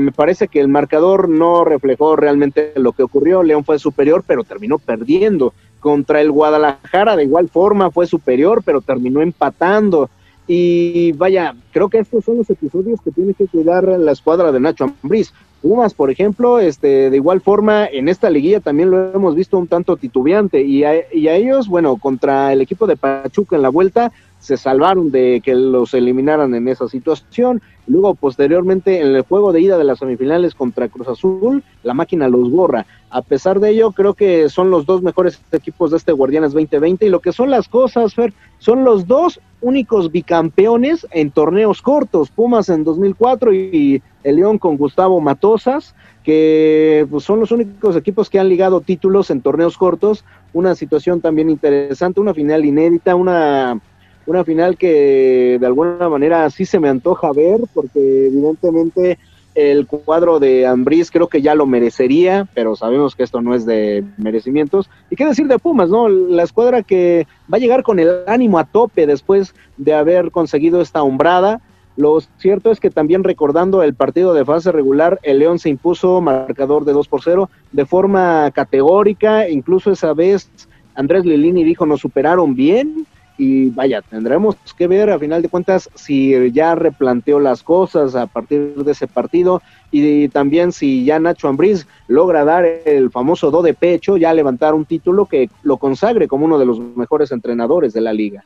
Me 0.00 0.10
parece 0.10 0.48
que 0.48 0.60
el 0.60 0.68
marcador 0.68 1.28
no 1.28 1.64
reflejó 1.64 2.16
realmente 2.16 2.72
lo 2.76 2.92
que 2.92 3.04
ocurrió. 3.04 3.42
León 3.42 3.64
fue 3.64 3.78
superior, 3.78 4.24
pero 4.26 4.42
terminó 4.44 4.78
perdiendo. 4.78 5.52
Contra 5.78 6.20
el 6.20 6.30
Guadalajara, 6.30 7.16
de 7.16 7.24
igual 7.24 7.48
forma, 7.48 7.90
fue 7.90 8.06
superior, 8.06 8.62
pero 8.64 8.80
terminó 8.80 9.22
empatando. 9.22 10.10
Y 10.46 11.12
vaya, 11.12 11.54
creo 11.72 11.88
que 11.88 11.98
estos 11.98 12.24
son 12.24 12.38
los 12.38 12.50
episodios 12.50 13.00
que 13.00 13.12
tiene 13.12 13.34
que 13.34 13.46
cuidar 13.46 13.84
la 13.86 14.10
escuadra 14.10 14.50
de 14.50 14.58
Nacho 14.58 14.92
Ambriz. 15.02 15.32
Pumas, 15.62 15.94
por 15.94 16.10
ejemplo, 16.10 16.58
este, 16.58 17.10
de 17.10 17.16
igual 17.16 17.40
forma, 17.40 17.86
en 17.86 18.08
esta 18.08 18.30
liguilla 18.30 18.60
también 18.60 18.90
lo 18.90 19.12
hemos 19.14 19.36
visto 19.36 19.58
un 19.58 19.68
tanto 19.68 19.96
titubeante. 19.96 20.62
Y 20.62 20.82
a, 20.82 20.94
y 21.12 21.28
a 21.28 21.36
ellos, 21.36 21.68
bueno, 21.68 21.96
contra 21.98 22.52
el 22.52 22.60
equipo 22.62 22.88
de 22.88 22.96
Pachuca 22.96 23.54
en 23.54 23.62
la 23.62 23.68
vuelta, 23.68 24.10
se 24.40 24.56
salvaron 24.56 25.10
de 25.10 25.40
que 25.44 25.54
los 25.54 25.94
eliminaran 25.94 26.54
en 26.54 26.66
esa 26.66 26.88
situación. 26.88 27.62
Luego, 27.86 28.14
posteriormente, 28.14 29.00
en 29.00 29.14
el 29.14 29.22
juego 29.22 29.52
de 29.52 29.60
ida 29.60 29.78
de 29.78 29.84
las 29.84 29.98
semifinales 29.98 30.54
contra 30.54 30.88
Cruz 30.88 31.08
Azul, 31.08 31.62
la 31.82 31.94
máquina 31.94 32.28
los 32.28 32.50
borra. 32.50 32.86
A 33.10 33.22
pesar 33.22 33.60
de 33.60 33.70
ello, 33.70 33.92
creo 33.92 34.14
que 34.14 34.48
son 34.48 34.70
los 34.70 34.86
dos 34.86 35.02
mejores 35.02 35.40
equipos 35.52 35.90
de 35.90 35.98
este 35.98 36.12
Guardianes 36.12 36.52
2020 36.52 37.06
y 37.06 37.10
lo 37.10 37.20
que 37.20 37.32
son 37.32 37.50
las 37.50 37.68
cosas, 37.68 38.14
Fer, 38.14 38.32
son 38.58 38.84
los 38.84 39.06
dos 39.06 39.40
únicos 39.60 40.10
bicampeones 40.10 41.06
en 41.10 41.30
torneos 41.30 41.82
cortos, 41.82 42.30
Pumas 42.30 42.68
en 42.70 42.84
2004 42.84 43.52
y 43.52 44.02
el 44.24 44.36
León 44.36 44.58
con 44.58 44.76
Gustavo 44.76 45.20
Matosas, 45.20 45.94
que 46.24 47.06
pues, 47.10 47.24
son 47.24 47.40
los 47.40 47.50
únicos 47.50 47.96
equipos 47.96 48.30
que 48.30 48.38
han 48.38 48.48
ligado 48.48 48.80
títulos 48.80 49.30
en 49.30 49.42
torneos 49.42 49.76
cortos, 49.76 50.24
una 50.52 50.74
situación 50.74 51.20
también 51.20 51.50
interesante, 51.50 52.20
una 52.20 52.34
final 52.34 52.64
inédita, 52.64 53.14
una 53.14 53.80
una 54.26 54.44
final 54.44 54.76
que 54.76 55.58
de 55.60 55.66
alguna 55.66 56.08
manera 56.08 56.48
sí 56.50 56.64
se 56.64 56.78
me 56.78 56.88
antoja 56.88 57.32
ver, 57.32 57.60
porque 57.74 58.26
evidentemente 58.26 59.18
el 59.54 59.86
cuadro 59.86 60.38
de 60.38 60.66
Ambriz 60.66 61.10
creo 61.10 61.26
que 61.28 61.42
ya 61.42 61.54
lo 61.54 61.66
merecería, 61.66 62.48
pero 62.54 62.76
sabemos 62.76 63.16
que 63.16 63.24
esto 63.24 63.40
no 63.40 63.54
es 63.54 63.66
de 63.66 64.04
merecimientos. 64.16 64.88
Y 65.10 65.16
qué 65.16 65.26
decir 65.26 65.48
de 65.48 65.58
Pumas, 65.58 65.90
¿no? 65.90 66.08
La 66.08 66.44
escuadra 66.44 66.82
que 66.82 67.26
va 67.52 67.56
a 67.56 67.60
llegar 67.60 67.82
con 67.82 67.98
el 67.98 68.20
ánimo 68.26 68.58
a 68.58 68.64
tope 68.64 69.06
después 69.06 69.54
de 69.76 69.94
haber 69.94 70.30
conseguido 70.30 70.80
esta 70.80 71.02
hombrada. 71.02 71.60
Lo 71.96 72.20
cierto 72.38 72.70
es 72.70 72.78
que 72.78 72.90
también 72.90 73.24
recordando 73.24 73.82
el 73.82 73.94
partido 73.94 74.32
de 74.32 74.44
fase 74.44 74.70
regular, 74.70 75.18
el 75.22 75.40
León 75.40 75.58
se 75.58 75.68
impuso 75.68 76.20
marcador 76.20 76.84
de 76.84 76.92
2 76.92 77.08
por 77.08 77.22
0 77.22 77.50
de 77.72 77.84
forma 77.84 78.50
categórica, 78.52 79.48
incluso 79.48 79.90
esa 79.90 80.14
vez 80.14 80.48
Andrés 80.94 81.24
Lilini 81.24 81.64
dijo 81.64 81.86
nos 81.86 82.00
superaron 82.00 82.54
bien, 82.54 83.06
y 83.40 83.70
vaya, 83.70 84.02
tendremos 84.02 84.54
que 84.76 84.86
ver 84.86 85.08
a 85.08 85.18
final 85.18 85.40
de 85.40 85.48
cuentas 85.48 85.88
si 85.94 86.52
ya 86.52 86.74
replanteó 86.74 87.40
las 87.40 87.62
cosas 87.62 88.14
a 88.14 88.26
partir 88.26 88.74
de 88.74 88.92
ese 88.92 89.06
partido 89.06 89.62
y 89.90 90.28
también 90.28 90.72
si 90.72 91.06
ya 91.06 91.18
Nacho 91.18 91.48
Ambriz 91.48 91.86
logra 92.06 92.44
dar 92.44 92.66
el 92.66 93.10
famoso 93.10 93.50
do 93.50 93.62
de 93.62 93.72
pecho, 93.72 94.18
ya 94.18 94.34
levantar 94.34 94.74
un 94.74 94.84
título 94.84 95.24
que 95.24 95.48
lo 95.62 95.78
consagre 95.78 96.28
como 96.28 96.44
uno 96.44 96.58
de 96.58 96.66
los 96.66 96.78
mejores 96.78 97.32
entrenadores 97.32 97.94
de 97.94 98.02
la 98.02 98.12
liga. 98.12 98.44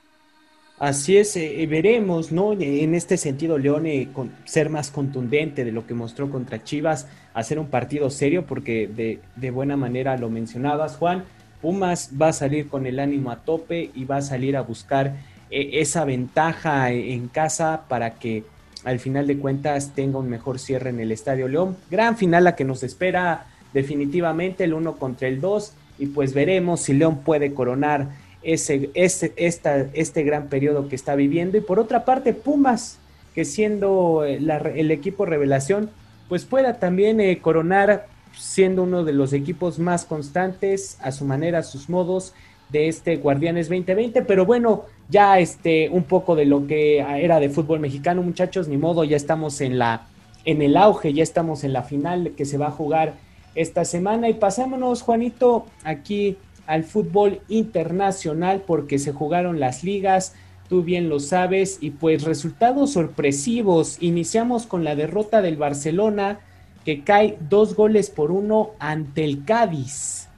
Así 0.78 1.16
es, 1.16 1.34
eh, 1.36 1.62
eh, 1.62 1.66
veremos, 1.66 2.30
¿no? 2.30 2.52
En 2.52 2.94
este 2.94 3.16
sentido, 3.16 3.58
Leone 3.58 4.10
con, 4.12 4.30
ser 4.44 4.70
más 4.70 4.92
contundente 4.92 5.64
de 5.64 5.72
lo 5.72 5.88
que 5.88 5.94
mostró 5.94 6.30
contra 6.30 6.62
Chivas, 6.62 7.08
hacer 7.32 7.58
un 7.58 7.66
partido 7.66 8.10
serio, 8.10 8.44
porque 8.46 8.86
de, 8.86 9.18
de, 9.34 9.50
buena 9.50 9.76
manera 9.76 10.16
lo 10.16 10.30
mencionabas, 10.30 10.96
Juan. 10.96 11.24
Pumas 11.64 12.10
va 12.20 12.28
a 12.28 12.32
salir 12.34 12.68
con 12.68 12.84
el 12.84 13.00
ánimo 13.00 13.30
a 13.30 13.36
tope 13.36 13.90
y 13.94 14.04
va 14.04 14.18
a 14.18 14.20
salir 14.22 14.54
a 14.54 14.60
buscar 14.60 15.16
eh, 15.50 15.70
esa 15.80 16.04
ventaja 16.04 16.90
en 16.90 17.28
casa 17.28 17.84
para 17.88 18.16
que 18.16 18.44
al 18.84 18.98
final 18.98 19.26
de 19.26 19.38
cuentas 19.38 19.92
tenga 19.94 20.18
un 20.18 20.28
mejor 20.28 20.58
cierre 20.58 20.90
en 20.90 21.00
el 21.00 21.10
Estadio 21.10 21.48
León. 21.48 21.78
Gran 21.90 22.18
final 22.18 22.44
la 22.44 22.54
que 22.54 22.64
nos 22.64 22.82
espera 22.82 23.46
definitivamente, 23.72 24.64
el 24.64 24.74
uno 24.74 24.96
contra 24.96 25.26
el 25.26 25.40
2, 25.40 25.72
y 26.00 26.06
pues 26.08 26.34
veremos 26.34 26.82
si 26.82 26.92
León 26.92 27.20
puede 27.20 27.54
coronar 27.54 28.08
ese, 28.42 28.90
este, 28.92 29.32
esta, 29.36 29.86
este 29.94 30.22
gran 30.22 30.48
periodo 30.48 30.90
que 30.90 30.96
está 30.96 31.14
viviendo. 31.14 31.56
Y 31.56 31.62
por 31.62 31.78
otra 31.78 32.04
parte, 32.04 32.34
Pumas, 32.34 32.98
que 33.34 33.46
siendo 33.46 34.22
eh, 34.26 34.36
el 34.36 34.90
equipo 34.90 35.24
revelación, 35.24 35.88
pues 36.28 36.44
pueda 36.44 36.78
también 36.78 37.20
eh, 37.20 37.38
coronar 37.40 38.12
siendo 38.38 38.82
uno 38.82 39.04
de 39.04 39.12
los 39.12 39.32
equipos 39.32 39.78
más 39.78 40.04
constantes 40.04 40.98
a 41.00 41.12
su 41.12 41.24
manera, 41.24 41.58
a 41.58 41.62
sus 41.62 41.88
modos 41.88 42.34
de 42.70 42.88
este 42.88 43.16
Guardianes 43.16 43.68
2020. 43.68 44.22
Pero 44.22 44.46
bueno, 44.46 44.84
ya 45.08 45.38
este, 45.38 45.88
un 45.90 46.04
poco 46.04 46.34
de 46.36 46.44
lo 46.44 46.66
que 46.66 46.98
era 46.98 47.40
de 47.40 47.50
fútbol 47.50 47.80
mexicano, 47.80 48.22
muchachos, 48.22 48.68
ni 48.68 48.76
modo, 48.76 49.04
ya 49.04 49.16
estamos 49.16 49.60
en 49.60 49.78
la 49.78 50.08
en 50.44 50.62
el 50.62 50.76
auge, 50.76 51.12
ya 51.12 51.22
estamos 51.22 51.64
en 51.64 51.72
la 51.72 51.82
final 51.82 52.32
que 52.36 52.44
se 52.44 52.58
va 52.58 52.68
a 52.68 52.70
jugar 52.70 53.14
esta 53.54 53.84
semana. 53.84 54.28
Y 54.28 54.34
pasémonos, 54.34 55.02
Juanito, 55.02 55.66
aquí 55.84 56.36
al 56.66 56.84
fútbol 56.84 57.40
internacional 57.48 58.62
porque 58.66 58.98
se 58.98 59.12
jugaron 59.12 59.60
las 59.60 59.84
ligas, 59.84 60.34
tú 60.68 60.82
bien 60.82 61.08
lo 61.08 61.20
sabes, 61.20 61.78
y 61.80 61.90
pues 61.90 62.24
resultados 62.24 62.92
sorpresivos. 62.92 63.98
Iniciamos 64.00 64.66
con 64.66 64.84
la 64.84 64.96
derrota 64.96 65.42
del 65.42 65.56
Barcelona 65.56 66.40
que 66.84 67.02
cae 67.02 67.38
dos 67.48 67.74
goles 67.74 68.10
por 68.10 68.30
uno 68.30 68.70
ante 68.78 69.24
el 69.24 69.44
Cádiz. 69.44 70.28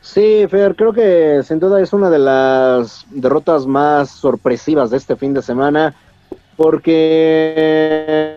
Sí, 0.00 0.46
Fer, 0.48 0.74
creo 0.76 0.92
que 0.92 1.42
sin 1.44 1.60
duda 1.60 1.80
es 1.80 1.92
una 1.92 2.08
de 2.10 2.18
las 2.18 3.04
derrotas 3.10 3.66
más 3.66 4.10
sorpresivas 4.10 4.90
de 4.90 4.96
este 4.96 5.14
fin 5.14 5.34
de 5.34 5.42
semana, 5.42 5.94
porque 6.56 8.36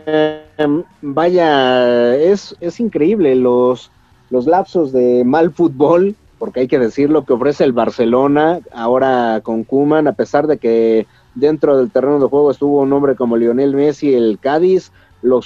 vaya, 1.01 2.15
es, 2.15 2.55
es 2.59 2.79
increíble 2.79 3.35
los, 3.35 3.91
los 4.29 4.45
lapsos 4.45 4.91
de 4.91 5.23
mal 5.25 5.51
fútbol, 5.51 6.15
porque 6.37 6.59
hay 6.61 6.67
que 6.67 6.79
decirlo, 6.79 7.23
que 7.25 7.33
ofrece 7.33 7.63
el 7.63 7.71
Barcelona 7.71 8.59
ahora 8.73 9.39
con 9.41 9.63
Kuman, 9.63 10.07
a 10.07 10.13
pesar 10.13 10.47
de 10.47 10.57
que 10.57 11.07
dentro 11.33 11.77
del 11.77 11.91
terreno 11.91 12.19
de 12.19 12.27
juego 12.27 12.51
estuvo 12.51 12.81
un 12.81 12.91
hombre 12.91 13.15
como 13.15 13.37
Lionel 13.37 13.73
Messi, 13.73 14.13
el 14.13 14.37
Cádiz 14.39 14.91
lo, 15.23 15.39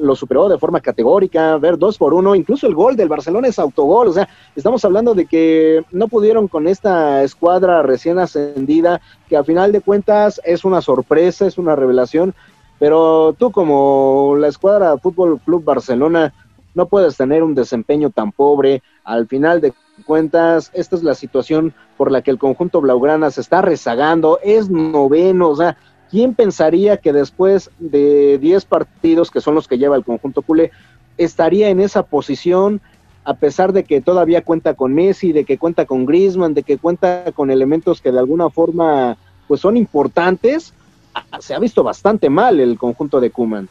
lo 0.00 0.14
superó 0.14 0.48
de 0.48 0.58
forma 0.58 0.80
categórica, 0.80 1.56
ver 1.56 1.76
dos 1.76 1.98
por 1.98 2.14
uno, 2.14 2.34
incluso 2.34 2.66
el 2.66 2.74
gol 2.74 2.94
del 2.94 3.08
Barcelona 3.08 3.48
es 3.48 3.58
autogol, 3.58 4.08
o 4.08 4.12
sea, 4.12 4.28
estamos 4.54 4.84
hablando 4.84 5.14
de 5.14 5.26
que 5.26 5.84
no 5.90 6.06
pudieron 6.06 6.46
con 6.46 6.68
esta 6.68 7.24
escuadra 7.24 7.82
recién 7.82 8.18
ascendida, 8.18 9.00
que 9.28 9.36
a 9.36 9.44
final 9.44 9.72
de 9.72 9.80
cuentas 9.80 10.40
es 10.44 10.64
una 10.64 10.80
sorpresa, 10.80 11.46
es 11.46 11.58
una 11.58 11.74
revelación, 11.74 12.34
pero 12.78 13.34
tú 13.38 13.50
como 13.50 14.36
la 14.38 14.48
escuadra 14.48 14.98
Fútbol 14.98 15.40
Club 15.40 15.64
Barcelona, 15.64 16.32
no 16.74 16.86
puedes 16.86 17.16
tener 17.16 17.42
un 17.42 17.54
desempeño 17.54 18.10
tan 18.10 18.32
pobre. 18.32 18.82
Al 19.04 19.26
final 19.26 19.60
de 19.60 19.74
cuentas, 20.06 20.70
esta 20.74 20.96
es 20.96 21.02
la 21.02 21.14
situación 21.14 21.74
por 21.96 22.10
la 22.10 22.22
que 22.22 22.30
el 22.30 22.38
conjunto 22.38 22.80
Blaugrana 22.80 23.30
se 23.30 23.40
está 23.40 23.62
rezagando, 23.62 24.38
es 24.42 24.70
noveno, 24.70 25.50
o 25.50 25.56
sea, 25.56 25.76
¿quién 26.12 26.34
pensaría 26.34 26.98
que 26.98 27.12
después 27.12 27.70
de 27.80 28.38
10 28.38 28.66
partidos, 28.66 29.32
que 29.32 29.40
son 29.40 29.56
los 29.56 29.66
que 29.66 29.78
lleva 29.78 29.96
el 29.96 30.04
conjunto 30.04 30.42
culé, 30.42 30.70
estaría 31.16 31.70
en 31.70 31.80
esa 31.80 32.04
posición? 32.04 32.80
a 33.24 33.34
pesar 33.34 33.72
de 33.72 33.84
que 33.84 34.00
todavía 34.00 34.42
cuenta 34.42 34.74
con 34.74 34.94
Messi, 34.94 35.32
de 35.32 35.44
que 35.44 35.56
cuenta 35.56 35.86
con 35.86 36.06
Griezmann, 36.06 36.54
de 36.54 36.64
que 36.64 36.78
cuenta 36.78 37.30
con 37.36 37.52
elementos 37.52 38.00
que 38.00 38.10
de 38.10 38.18
alguna 38.18 38.50
forma 38.50 39.16
pues 39.46 39.60
son 39.60 39.76
importantes, 39.76 40.74
se 41.40 41.54
ha 41.54 41.58
visto 41.58 41.84
bastante 41.84 42.30
mal 42.30 42.58
el 42.58 42.78
conjunto 42.78 43.20
de 43.20 43.30
Kuman. 43.30 43.68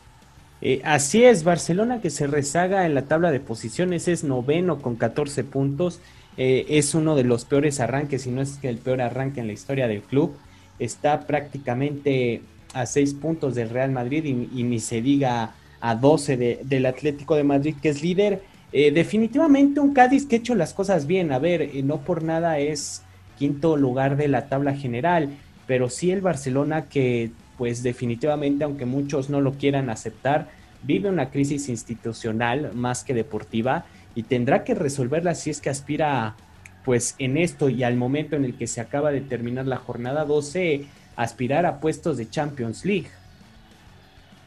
Eh, 0.62 0.82
así 0.86 1.23
es, 1.23 1.43
Barcelona 1.43 2.01
que 2.01 2.10
se 2.10 2.27
rezaga 2.27 2.86
en 2.86 2.93
la 2.93 3.04
tabla 3.04 3.32
de 3.32 3.39
posiciones 3.39 4.08
es 4.08 4.23
noveno 4.23 4.82
con 4.82 4.95
14 4.95 5.43
puntos. 5.43 5.99
Eh, 6.38 6.65
es 6.69 6.95
uno 6.95 7.15
de 7.15 7.23
los 7.23 7.45
peores 7.45 7.80
arranques, 7.80 8.21
si 8.21 8.32
no 8.32 8.41
es 8.41 8.58
que 8.58 8.69
el 8.69 8.77
peor 8.77 9.01
arranque 9.01 9.41
en 9.41 9.47
la 9.47 9.54
historia 9.54 9.88
del 9.88 10.01
club. 10.01 10.34
Está 10.82 11.22
prácticamente 11.28 12.41
a 12.74 12.86
6 12.86 13.13
puntos 13.15 13.56
del 13.56 13.70
Real 13.70 13.91
Madrid 13.91 14.26
y, 14.26 14.63
ni 14.63 14.80
se 14.80 15.02
diga 15.02 15.54
a 15.80 15.96
12 15.96 16.60
del 16.63 16.86
Atlético 16.86 17.36
de 17.36 17.44
Madrid, 17.44 17.76
que 17.82 17.89
es 17.89 18.02
líder. 18.02 18.41
Eh, 18.74 18.91
definitivamente 18.91 19.80
un 19.80 19.94
Cádiz 19.94 20.26
que 20.26 20.38
ha 20.38 20.39
hecho 20.39 20.56
las 20.56 20.74
cosas 20.74 21.06
bien. 21.06 21.32
A 21.32 21.39
ver, 21.39 21.70
no 21.84 22.02
por 22.02 22.24
nada 22.24 22.60
es 22.60 23.04
quinto 23.38 23.78
lugar 23.78 24.17
de 24.17 24.28
la 24.28 24.48
tabla 24.48 24.74
general, 24.74 25.30
pero 25.67 25.89
sí 25.89 26.12
el 26.12 26.22
Barcelona 26.22 26.89
que 26.89 27.32
pues 27.58 27.84
definitivamente, 27.84 28.63
aunque 28.63 28.88
muchos 28.88 29.30
no 29.30 29.39
lo 29.39 29.54
quieran 29.54 29.91
aceptar, 29.91 30.50
vive 30.82 31.10
una 31.10 31.30
crisis 31.30 31.70
institucional 31.70 32.72
más 32.74 33.04
que 33.04 33.13
deportiva 33.13 33.86
y 34.15 34.24
tendrá 34.24 34.63
que 34.63 34.74
resolverla 34.74 35.36
si 35.36 35.52
es 35.52 35.62
que 35.62 35.70
aspira, 35.70 36.36
pues 36.84 37.15
en 37.20 37.38
esto 37.38 37.70
y 37.70 37.84
al 37.84 37.96
momento 37.96 38.36
en 38.36 38.46
el 38.46 38.56
que 38.56 38.67
se 38.67 38.82
acaba 38.82 39.12
de 39.12 39.22
terminar 39.22 39.67
la 39.67 39.78
jornada 39.78 40.26
12, 40.26 40.86
aspirar 41.15 41.65
a 41.65 41.80
puestos 41.80 42.17
de 42.17 42.30
Champions 42.30 42.86
League. 42.86 43.08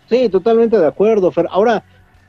Sí, 0.09 0.29
totalmente 0.29 0.79
de 0.79 0.87
acuerdo, 0.87 1.31
Fer. 1.31 1.47
Ahora, 1.51 1.85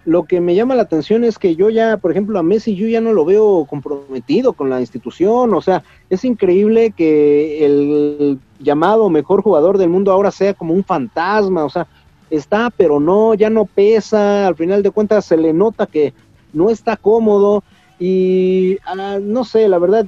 lo 0.05 0.23
que 0.23 0.39
me 0.39 0.55
llama 0.55 0.75
la 0.75 0.83
atención 0.83 1.23
es 1.23 1.39
que 1.39 1.55
yo 1.55 1.69
ya, 1.69 1.97
por 1.97 2.11
ejemplo, 2.11 2.37
a 2.37 2.43
Messi 2.43 2.75
yo 2.75 2.87
ya 2.87 3.01
no 3.01 3.11
lo 3.11 3.25
veo 3.25 3.65
comprometido 3.67 4.53
con 4.53 4.69
la 4.69 4.79
institución, 4.79 5.53
o 5.53 5.61
sea, 5.61 5.83
es 6.09 6.23
increíble 6.23 6.91
que 6.91 7.65
el 7.65 8.39
llamado 8.59 9.09
mejor 9.09 9.41
jugador 9.41 9.77
del 9.77 9.89
mundo 9.89 10.11
ahora 10.11 10.31
sea 10.31 10.53
como 10.53 10.73
un 10.73 10.83
fantasma, 10.83 11.65
o 11.65 11.69
sea, 11.69 11.87
está 12.29 12.71
pero 12.75 12.99
no, 12.99 13.33
ya 13.33 13.49
no 13.49 13.65
pesa, 13.65 14.47
al 14.47 14.55
final 14.55 14.83
de 14.83 14.91
cuentas 14.91 15.25
se 15.25 15.37
le 15.37 15.53
nota 15.53 15.87
que 15.87 16.13
no 16.53 16.69
está 16.69 16.95
cómodo 16.95 17.63
y 17.99 18.77
ah, 18.85 19.19
no 19.21 19.43
sé, 19.43 19.67
la 19.67 19.79
verdad, 19.79 20.05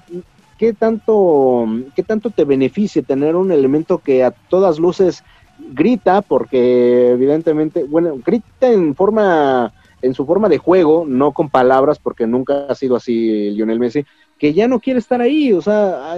¿qué 0.58 0.74
tanto, 0.74 1.66
qué 1.96 2.04
tanto 2.04 2.30
te 2.30 2.44
beneficia 2.44 3.02
tener 3.02 3.36
un 3.36 3.52
elemento 3.52 4.00
que 4.00 4.24
a 4.24 4.32
todas 4.32 4.80
luces 4.80 5.24
grita, 5.72 6.22
porque 6.22 7.12
evidentemente, 7.12 7.84
bueno, 7.84 8.20
grita 8.24 8.72
en 8.72 8.96
forma 8.96 9.74
en 10.02 10.14
su 10.14 10.26
forma 10.26 10.48
de 10.48 10.58
juego, 10.58 11.06
no 11.08 11.32
con 11.32 11.50
palabras, 11.50 12.00
porque 12.00 12.28
nunca 12.28 12.68
ha 12.70 12.76
sido 12.76 12.96
así 12.96 13.50
Lionel 13.52 13.80
Messi, 13.80 14.06
que 14.38 14.54
ya 14.54 14.68
no 14.68 14.80
quiere 14.80 15.00
estar 15.00 15.22
ahí, 15.22 15.52
o 15.54 15.62
sea, 15.62 16.14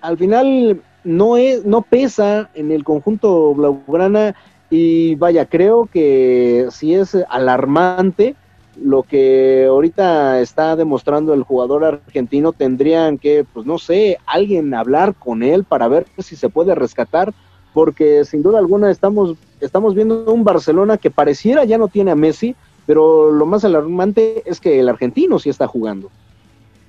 al, 0.00 0.18
final 0.18 0.82
no 1.04 1.36
es, 1.36 1.64
no 1.64 1.82
pesa 1.82 2.50
en 2.54 2.72
el 2.72 2.82
conjunto 2.82 3.54
blaugrana 3.54 4.34
y 4.68 5.14
vaya, 5.14 5.46
creo 5.46 5.86
que 5.86 6.66
si 6.70 6.94
es 6.94 7.16
alarmante 7.28 8.34
lo 8.82 9.02
que 9.02 9.66
ahorita 9.68 10.40
está 10.40 10.76
demostrando 10.76 11.34
el 11.34 11.42
jugador 11.42 11.84
argentino, 11.84 12.52
tendrían 12.52 13.18
que, 13.18 13.44
pues 13.52 13.66
no 13.66 13.78
sé, 13.78 14.18
alguien 14.26 14.74
hablar 14.74 15.14
con 15.14 15.42
él 15.42 15.64
para 15.64 15.88
ver 15.88 16.06
si 16.18 16.36
se 16.36 16.48
puede 16.48 16.74
rescatar, 16.74 17.32
porque 17.74 18.24
sin 18.24 18.42
duda 18.42 18.58
alguna 18.58 18.90
estamos, 18.90 19.36
estamos 19.60 19.94
viendo 19.94 20.32
un 20.32 20.44
Barcelona 20.44 20.96
que 20.98 21.10
pareciera 21.10 21.64
ya 21.64 21.78
no 21.78 21.88
tiene 21.88 22.10
a 22.10 22.16
Messi, 22.16 22.54
pero 22.86 23.30
lo 23.32 23.46
más 23.46 23.64
alarmante 23.64 24.42
es 24.46 24.60
que 24.60 24.80
el 24.80 24.88
argentino 24.88 25.38
sí 25.38 25.50
está 25.50 25.66
jugando. 25.66 26.10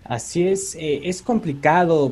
Así 0.06 0.48
es, 0.48 0.74
eh, 0.74 1.02
es 1.04 1.22
complicado, 1.22 2.12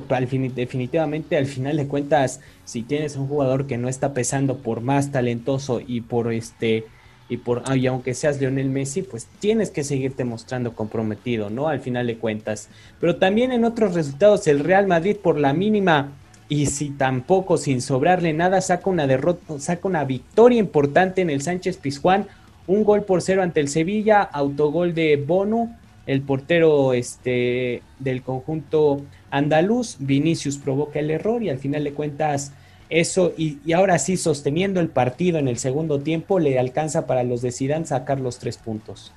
definitivamente 0.53 1.35
al 1.35 1.47
final 1.47 1.77
de 1.77 1.87
cuentas, 1.87 2.41
si 2.63 2.83
tienes 2.83 3.15
un 3.15 3.27
jugador 3.27 3.65
que 3.65 3.79
no 3.79 3.89
está 3.89 4.13
pesando 4.13 4.57
por 4.57 4.81
más 4.81 5.11
talentoso 5.11 5.81
y 5.85 6.01
por 6.01 6.31
este 6.31 6.85
y 7.29 7.37
por 7.37 7.63
y 7.75 7.87
aunque 7.87 8.13
seas 8.13 8.39
Lionel 8.39 8.69
Messi, 8.69 9.01
pues 9.01 9.27
tienes 9.39 9.69
que 9.69 9.83
seguirte 9.83 10.23
mostrando 10.23 10.73
comprometido, 10.73 11.49
¿no? 11.49 11.67
Al 11.67 11.81
final 11.81 12.07
de 12.07 12.17
cuentas. 12.17 12.69
Pero 12.99 13.17
también 13.17 13.51
en 13.51 13.65
otros 13.65 13.93
resultados 13.93 14.47
el 14.47 14.59
Real 14.59 14.87
Madrid 14.87 15.17
por 15.21 15.37
la 15.37 15.53
mínima 15.53 16.11
y 16.49 16.67
si 16.67 16.91
tampoco 16.91 17.57
sin 17.57 17.81
sobrarle 17.81 18.33
nada 18.33 18.61
saca 18.61 18.89
una 18.89 19.07
derrota, 19.07 19.59
saca 19.59 19.87
una 19.87 20.05
victoria 20.05 20.59
importante 20.59 21.21
en 21.21 21.29
el 21.29 21.41
Sánchez 21.41 21.77
Pizjuán 21.77 22.27
un 22.67 22.83
gol 22.83 23.03
por 23.03 23.21
cero 23.21 23.41
ante 23.41 23.61
el 23.61 23.69
Sevilla, 23.69 24.21
autogol 24.21 24.93
de 24.93 25.15
Bono, 25.15 25.75
el 26.05 26.21
portero 26.21 26.93
este, 26.93 27.81
del 27.99 28.21
conjunto 28.21 29.01
andaluz. 29.31 29.97
Vinicius 29.99 30.57
provoca 30.57 30.99
el 30.99 31.09
error 31.09 31.41
y 31.43 31.49
al 31.49 31.59
final 31.59 31.85
de 31.85 31.93
cuentas 31.93 32.51
eso 32.89 33.33
y, 33.37 33.59
ahora 33.73 33.99
sí 33.99 34.17
sosteniendo 34.17 34.79
el 34.79 34.89
partido 34.89 35.39
en 35.39 35.47
el 35.47 35.57
segundo 35.57 35.99
tiempo 35.99 36.39
le 36.39 36.57
alcanza 36.57 37.05
para 37.05 37.23
los 37.23 37.41
de 37.41 37.51
Zidane 37.51 37.85
sacar 37.85 38.19
los 38.19 38.39
tres 38.39 38.57
puntos. 38.57 39.11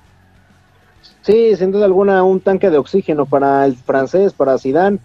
Sí, 1.22 1.54
sin 1.56 1.70
duda 1.70 1.84
alguna 1.84 2.22
un 2.24 2.40
tanque 2.40 2.70
de 2.70 2.78
oxígeno 2.78 3.26
para 3.26 3.64
el 3.64 3.76
francés, 3.76 4.32
para 4.32 4.58
Zidane, 4.58 4.98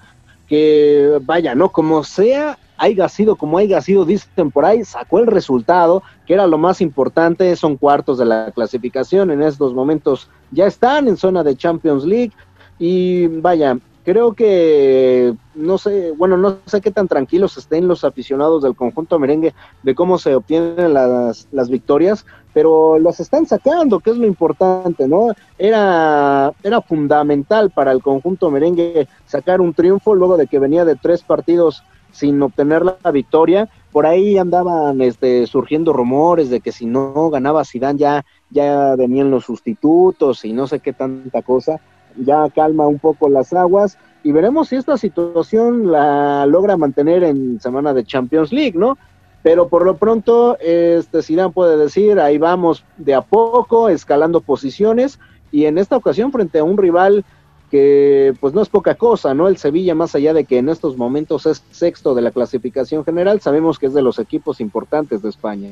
que 0.47 1.19
vaya, 1.23 1.55
no 1.55 1.69
como 1.69 2.03
sea, 2.03 2.57
haya 2.77 3.09
sido 3.09 3.35
como 3.35 3.57
haya 3.57 3.81
sido, 3.81 4.05
dicen 4.05 4.51
por 4.51 4.65
sacó 4.85 5.19
el 5.19 5.27
resultado, 5.27 6.03
que 6.25 6.33
era 6.33 6.47
lo 6.47 6.57
más 6.57 6.81
importante, 6.81 7.55
son 7.55 7.77
cuartos 7.77 8.17
de 8.17 8.25
la 8.25 8.51
clasificación, 8.51 9.31
en 9.31 9.41
estos 9.41 9.73
momentos 9.73 10.29
ya 10.51 10.67
están 10.67 11.07
en 11.07 11.17
zona 11.17 11.43
de 11.43 11.55
Champions 11.55 12.05
League 12.05 12.31
y 12.79 13.27
vaya, 13.27 13.77
creo 14.05 14.33
que 14.33 15.33
no 15.55 15.77
sé, 15.77 16.11
bueno, 16.11 16.37
no 16.37 16.59
sé 16.65 16.79
qué 16.79 16.91
tan 16.91 17.07
tranquilos 17.07 17.57
estén 17.57 17.87
los 17.87 18.03
aficionados 18.03 18.61
del 18.61 18.75
conjunto 18.75 19.17
merengue 19.17 19.53
de 19.81 19.95
cómo 19.95 20.19
se 20.19 20.35
obtienen 20.35 20.93
las, 20.93 21.47
las 21.51 21.69
victorias, 21.69 22.25
pero 22.53 22.99
los 22.99 23.19
están 23.19 23.47
sacando, 23.47 23.99
que 23.99 24.11
es 24.11 24.17
lo 24.17 24.27
importante, 24.27 25.07
¿no? 25.07 25.29
Era, 25.57 26.53
era 26.63 26.81
fundamental 26.81 27.71
para 27.71 27.91
el 27.91 28.01
conjunto 28.01 28.51
merengue 28.51 29.07
sacar 29.25 29.59
un 29.59 29.73
triunfo 29.73 30.13
luego 30.13 30.37
de 30.37 30.47
que 30.47 30.59
venía 30.59 30.85
de 30.85 30.95
tres 30.95 31.23
partidos 31.23 31.83
sin 32.11 32.41
obtener 32.41 32.83
la 32.85 33.11
victoria. 33.11 33.67
Por 33.91 34.05
ahí 34.05 34.37
andaban 34.37 35.01
este, 35.01 35.47
surgiendo 35.47 35.93
rumores 35.93 36.49
de 36.49 36.61
que 36.61 36.71
si 36.71 36.85
no 36.85 37.29
ganaba 37.29 37.65
Zidane 37.65 37.99
ya, 37.99 38.25
ya 38.51 38.95
venían 38.95 39.31
los 39.31 39.45
sustitutos 39.45 40.45
y 40.45 40.53
no 40.53 40.67
sé 40.67 40.79
qué 40.79 40.93
tanta 40.93 41.41
cosa. 41.41 41.81
Ya 42.17 42.49
calma 42.49 42.87
un 42.87 42.99
poco 42.99 43.29
las 43.29 43.53
aguas 43.53 43.97
y 44.23 44.31
veremos 44.31 44.69
si 44.69 44.75
esta 44.75 44.97
situación 44.97 45.91
la 45.91 46.45
logra 46.45 46.77
mantener 46.77 47.23
en 47.23 47.59
semana 47.61 47.93
de 47.93 48.03
Champions 48.03 48.51
League, 48.51 48.77
¿no? 48.77 48.97
Pero 49.43 49.67
por 49.67 49.85
lo 49.85 49.97
pronto, 49.97 50.57
este 50.59 51.21
Zidane 51.21 51.53
puede 51.53 51.77
decir, 51.77 52.19
ahí 52.19 52.39
vamos 52.39 52.83
de 52.97 53.13
a 53.13 53.21
poco, 53.21 53.89
escalando 53.89 54.41
posiciones, 54.41 55.19
y 55.51 55.65
en 55.65 55.77
esta 55.77 55.95
ocasión 55.95 56.31
frente 56.31 56.57
a 56.57 56.63
un 56.63 56.77
rival 56.77 57.23
que 57.69 58.33
pues 58.39 58.55
no 58.55 58.61
es 58.61 58.69
poca 58.69 58.95
cosa, 58.95 59.35
¿no? 59.35 59.47
El 59.47 59.57
Sevilla, 59.57 59.93
más 59.93 60.15
allá 60.15 60.33
de 60.33 60.45
que 60.45 60.57
en 60.57 60.69
estos 60.69 60.97
momentos 60.97 61.45
es 61.45 61.63
sexto 61.69 62.15
de 62.15 62.23
la 62.23 62.31
clasificación 62.31 63.05
general, 63.05 63.41
sabemos 63.41 63.77
que 63.77 63.85
es 63.85 63.93
de 63.93 64.01
los 64.01 64.17
equipos 64.17 64.59
importantes 64.59 65.21
de 65.21 65.29
España. 65.29 65.69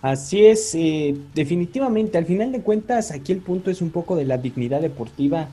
Así 0.00 0.46
es, 0.46 0.74
eh, 0.76 1.16
definitivamente, 1.34 2.18
al 2.18 2.26
final 2.26 2.52
de 2.52 2.60
cuentas, 2.60 3.10
aquí 3.10 3.32
el 3.32 3.40
punto 3.40 3.70
es 3.70 3.82
un 3.82 3.90
poco 3.90 4.14
de 4.14 4.24
la 4.24 4.38
dignidad 4.38 4.80
deportiva, 4.80 5.48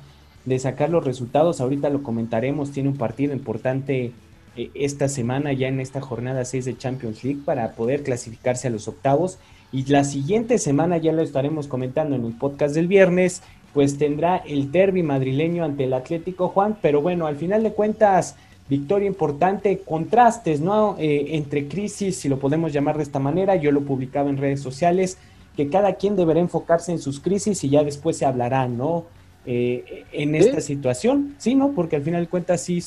de 0.46 0.60
sacar 0.60 0.92
los 0.92 1.04
resultados, 1.04 1.62
ahorita 1.62 1.90
lo 1.90 2.04
comentaremos, 2.04 2.72
tiene 2.72 2.90
un 2.90 2.98
partido 2.98 3.34
importante 3.34 4.12
eh, 4.56 4.70
esta 4.76 5.10
semana, 5.10 5.52
ya 5.54 5.68
en 5.68 5.80
esta 5.80 6.00
jornada 6.00 6.46
6 6.46 6.66
de 6.66 6.78
Champions 6.78 7.24
League, 7.24 7.42
para 7.44 7.72
poder 7.72 8.04
clasificarse 8.04 8.68
a 8.68 8.72
los 8.72 8.88
octavos, 8.88 9.40
y 9.72 9.84
la 9.86 10.04
siguiente 10.04 10.60
semana 10.60 10.98
ya 10.98 11.12
lo 11.12 11.24
estaremos 11.24 11.68
comentando 11.68 12.16
en 12.16 12.24
el 12.26 12.34
podcast 12.34 12.76
del 12.76 12.88
viernes, 12.88 13.42
pues 13.74 13.98
tendrá 13.98 14.38
el 14.38 14.72
derby 14.72 15.02
madrileño 15.02 15.66
ante 15.66 15.86
el 15.86 15.94
Atlético 15.94 16.50
Juan, 16.50 16.78
pero 16.84 17.02
bueno, 17.02 17.26
al 17.26 17.36
final 17.36 17.64
de 17.64 17.74
cuentas, 17.74 18.36
victoria 18.67 19.08
importante, 19.08 19.82
contrastes, 19.86 20.60
¿no? 20.60 20.95
Eh, 20.99 21.28
entre 21.32 21.67
crisis, 21.67 22.17
si 22.17 22.30
lo 22.30 22.39
podemos 22.39 22.73
llamar 22.73 22.97
de 22.97 23.04
esta 23.04 23.19
manera, 23.19 23.56
yo 23.56 23.71
lo 23.71 23.82
publicaba 23.82 24.30
en 24.30 24.38
redes 24.38 24.62
sociales, 24.62 25.17
que 25.56 25.69
cada 25.69 25.95
quien 25.95 26.15
deberá 26.15 26.39
enfocarse 26.39 26.91
en 26.91 26.99
sus 26.99 27.19
crisis 27.19 27.63
y 27.63 27.69
ya 27.69 27.84
después 27.84 28.17
se 28.17 28.25
hablará, 28.25 28.67
¿no? 28.67 29.06
Eh, 29.45 30.06
en 30.12 30.34
esta 30.34 30.60
situación, 30.60 31.36
sí, 31.38 31.54
¿no? 31.54 31.73
Porque 31.73 31.95
al 31.95 32.01
final 32.01 32.23
de 32.23 32.28
cuentas 32.28 32.62
sí, 32.62 32.84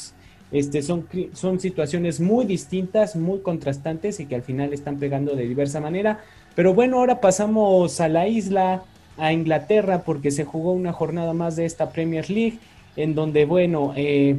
este, 0.50 0.82
son, 0.82 1.06
son 1.32 1.60
situaciones 1.60 2.20
muy 2.20 2.44
distintas, 2.44 3.14
muy 3.14 3.40
contrastantes 3.40 4.18
y 4.18 4.26
que 4.26 4.34
al 4.34 4.42
final 4.42 4.72
están 4.72 4.98
pegando 4.98 5.36
de 5.36 5.46
diversa 5.46 5.80
manera. 5.80 6.20
Pero 6.56 6.74
bueno, 6.74 6.98
ahora 6.98 7.20
pasamos 7.20 8.00
a 8.00 8.08
la 8.08 8.26
isla 8.26 8.82
a 9.16 9.32
Inglaterra 9.32 10.02
porque 10.02 10.30
se 10.30 10.44
jugó 10.44 10.72
una 10.72 10.92
jornada 10.92 11.32
más 11.32 11.54
de 11.54 11.64
esta 11.64 11.90
Premier 11.90 12.28
League, 12.28 12.58
en 12.96 13.14
donde, 13.14 13.44
bueno, 13.44 13.92
eh, 13.96 14.36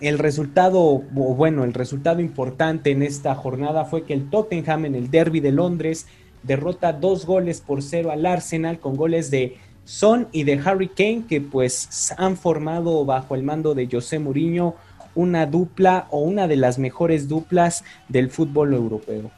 el 0.00 0.18
resultado, 0.18 1.02
bueno, 1.10 1.64
el 1.64 1.74
resultado 1.74 2.20
importante 2.20 2.90
en 2.90 3.02
esta 3.02 3.34
jornada 3.34 3.84
fue 3.84 4.04
que 4.04 4.14
el 4.14 4.28
Tottenham 4.28 4.86
en 4.86 4.94
el 4.94 5.10
Derby 5.10 5.40
de 5.40 5.52
Londres 5.52 6.06
derrota 6.42 6.92
dos 6.92 7.26
goles 7.26 7.60
por 7.60 7.82
cero 7.82 8.10
al 8.10 8.26
Arsenal 8.26 8.80
con 8.80 8.96
goles 8.96 9.30
de 9.30 9.58
Son 9.84 10.28
y 10.32 10.44
de 10.44 10.60
Harry 10.64 10.88
Kane, 10.88 11.24
que 11.28 11.40
pues 11.40 12.12
han 12.16 12.36
formado 12.36 13.04
bajo 13.04 13.34
el 13.34 13.42
mando 13.42 13.74
de 13.74 13.88
José 13.90 14.18
Mourinho 14.18 14.74
una 15.14 15.46
dupla 15.46 16.06
o 16.10 16.20
una 16.20 16.48
de 16.48 16.56
las 16.56 16.78
mejores 16.78 17.28
duplas 17.28 17.84
del 18.08 18.30
fútbol 18.30 18.74
europeo. 18.74 19.30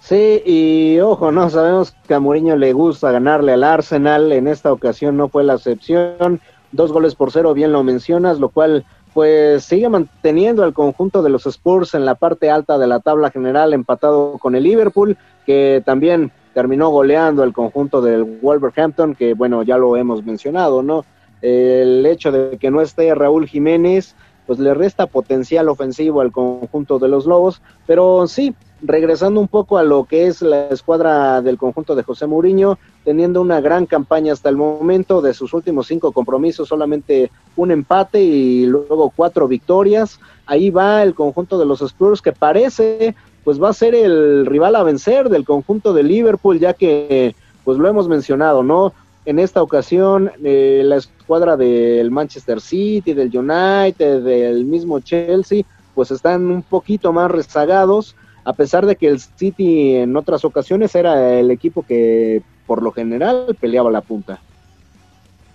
Sí, 0.00 0.40
y 0.46 1.00
ojo, 1.00 1.32
no 1.32 1.50
sabemos 1.50 1.94
que 2.06 2.14
a 2.14 2.20
Mourinho 2.20 2.54
le 2.56 2.72
gusta 2.72 3.10
ganarle 3.10 3.52
al 3.52 3.64
Arsenal, 3.64 4.30
en 4.30 4.46
esta 4.46 4.72
ocasión 4.72 5.16
no 5.16 5.28
fue 5.28 5.42
la 5.42 5.54
excepción, 5.54 6.40
dos 6.70 6.92
goles 6.92 7.16
por 7.16 7.32
cero, 7.32 7.54
bien 7.54 7.72
lo 7.72 7.82
mencionas, 7.82 8.38
lo 8.38 8.50
cual 8.50 8.84
pues 9.16 9.64
sigue 9.64 9.88
manteniendo 9.88 10.62
al 10.62 10.74
conjunto 10.74 11.22
de 11.22 11.30
los 11.30 11.46
Spurs 11.46 11.94
en 11.94 12.04
la 12.04 12.16
parte 12.16 12.50
alta 12.50 12.76
de 12.76 12.86
la 12.86 13.00
tabla 13.00 13.30
general, 13.30 13.72
empatado 13.72 14.36
con 14.36 14.54
el 14.54 14.64
Liverpool, 14.64 15.16
que 15.46 15.82
también 15.86 16.32
terminó 16.52 16.90
goleando 16.90 17.42
el 17.42 17.54
conjunto 17.54 18.02
del 18.02 18.24
Wolverhampton, 18.24 19.14
que 19.14 19.32
bueno, 19.32 19.62
ya 19.62 19.78
lo 19.78 19.96
hemos 19.96 20.22
mencionado, 20.22 20.82
¿no? 20.82 21.06
El 21.40 22.04
hecho 22.04 22.30
de 22.30 22.58
que 22.58 22.70
no 22.70 22.82
esté 22.82 23.14
Raúl 23.14 23.48
Jiménez, 23.48 24.14
pues 24.46 24.58
le 24.58 24.74
resta 24.74 25.06
potencial 25.06 25.70
ofensivo 25.70 26.20
al 26.20 26.30
conjunto 26.30 26.98
de 26.98 27.08
los 27.08 27.24
Lobos, 27.24 27.62
pero 27.86 28.26
sí, 28.26 28.54
regresando 28.82 29.40
un 29.40 29.48
poco 29.48 29.78
a 29.78 29.82
lo 29.82 30.04
que 30.04 30.26
es 30.26 30.42
la 30.42 30.68
escuadra 30.68 31.40
del 31.40 31.56
conjunto 31.56 31.94
de 31.94 32.02
José 32.02 32.26
Mourinho, 32.26 32.78
teniendo 33.04 33.40
una 33.40 33.60
gran 33.60 33.86
campaña 33.86 34.32
hasta 34.32 34.48
el 34.48 34.56
momento 34.56 35.22
de 35.22 35.34
sus 35.34 35.54
últimos 35.54 35.86
cinco 35.86 36.12
compromisos, 36.12 36.68
solamente 36.68 37.30
un 37.56 37.70
empate 37.70 38.20
y 38.20 38.66
luego 38.66 39.12
cuatro 39.14 39.48
victorias. 39.48 40.20
Ahí 40.46 40.70
va 40.70 41.02
el 41.02 41.14
conjunto 41.14 41.58
de 41.58 41.66
los 41.66 41.80
Spurs 41.80 42.20
que 42.20 42.32
parece 42.32 43.14
pues 43.44 43.62
va 43.62 43.68
a 43.68 43.74
ser 43.74 43.94
el 43.94 44.44
rival 44.44 44.74
a 44.74 44.82
vencer 44.82 45.28
del 45.28 45.44
conjunto 45.44 45.92
de 45.92 46.02
Liverpool, 46.02 46.58
ya 46.58 46.72
que 46.72 47.36
pues 47.64 47.78
lo 47.78 47.88
hemos 47.88 48.08
mencionado, 48.08 48.64
¿no? 48.64 48.92
En 49.24 49.38
esta 49.38 49.62
ocasión 49.62 50.32
eh, 50.42 50.82
la 50.84 50.96
escuadra 50.96 51.56
del 51.56 52.10
Manchester 52.10 52.60
City, 52.60 53.12
del 53.12 53.28
United, 53.28 54.22
del 54.22 54.64
mismo 54.64 54.98
Chelsea, 54.98 55.62
pues 55.94 56.10
están 56.10 56.46
un 56.46 56.62
poquito 56.62 57.12
más 57.12 57.30
rezagados 57.30 58.16
a 58.46 58.52
pesar 58.52 58.86
de 58.86 58.94
que 58.94 59.08
el 59.08 59.18
City 59.18 59.96
en 59.96 60.16
otras 60.16 60.44
ocasiones 60.44 60.94
era 60.94 61.36
el 61.40 61.50
equipo 61.50 61.82
que 61.82 62.42
por 62.64 62.80
lo 62.80 62.92
general 62.92 63.56
peleaba 63.60 63.90
la 63.90 64.02
punta. 64.02 64.40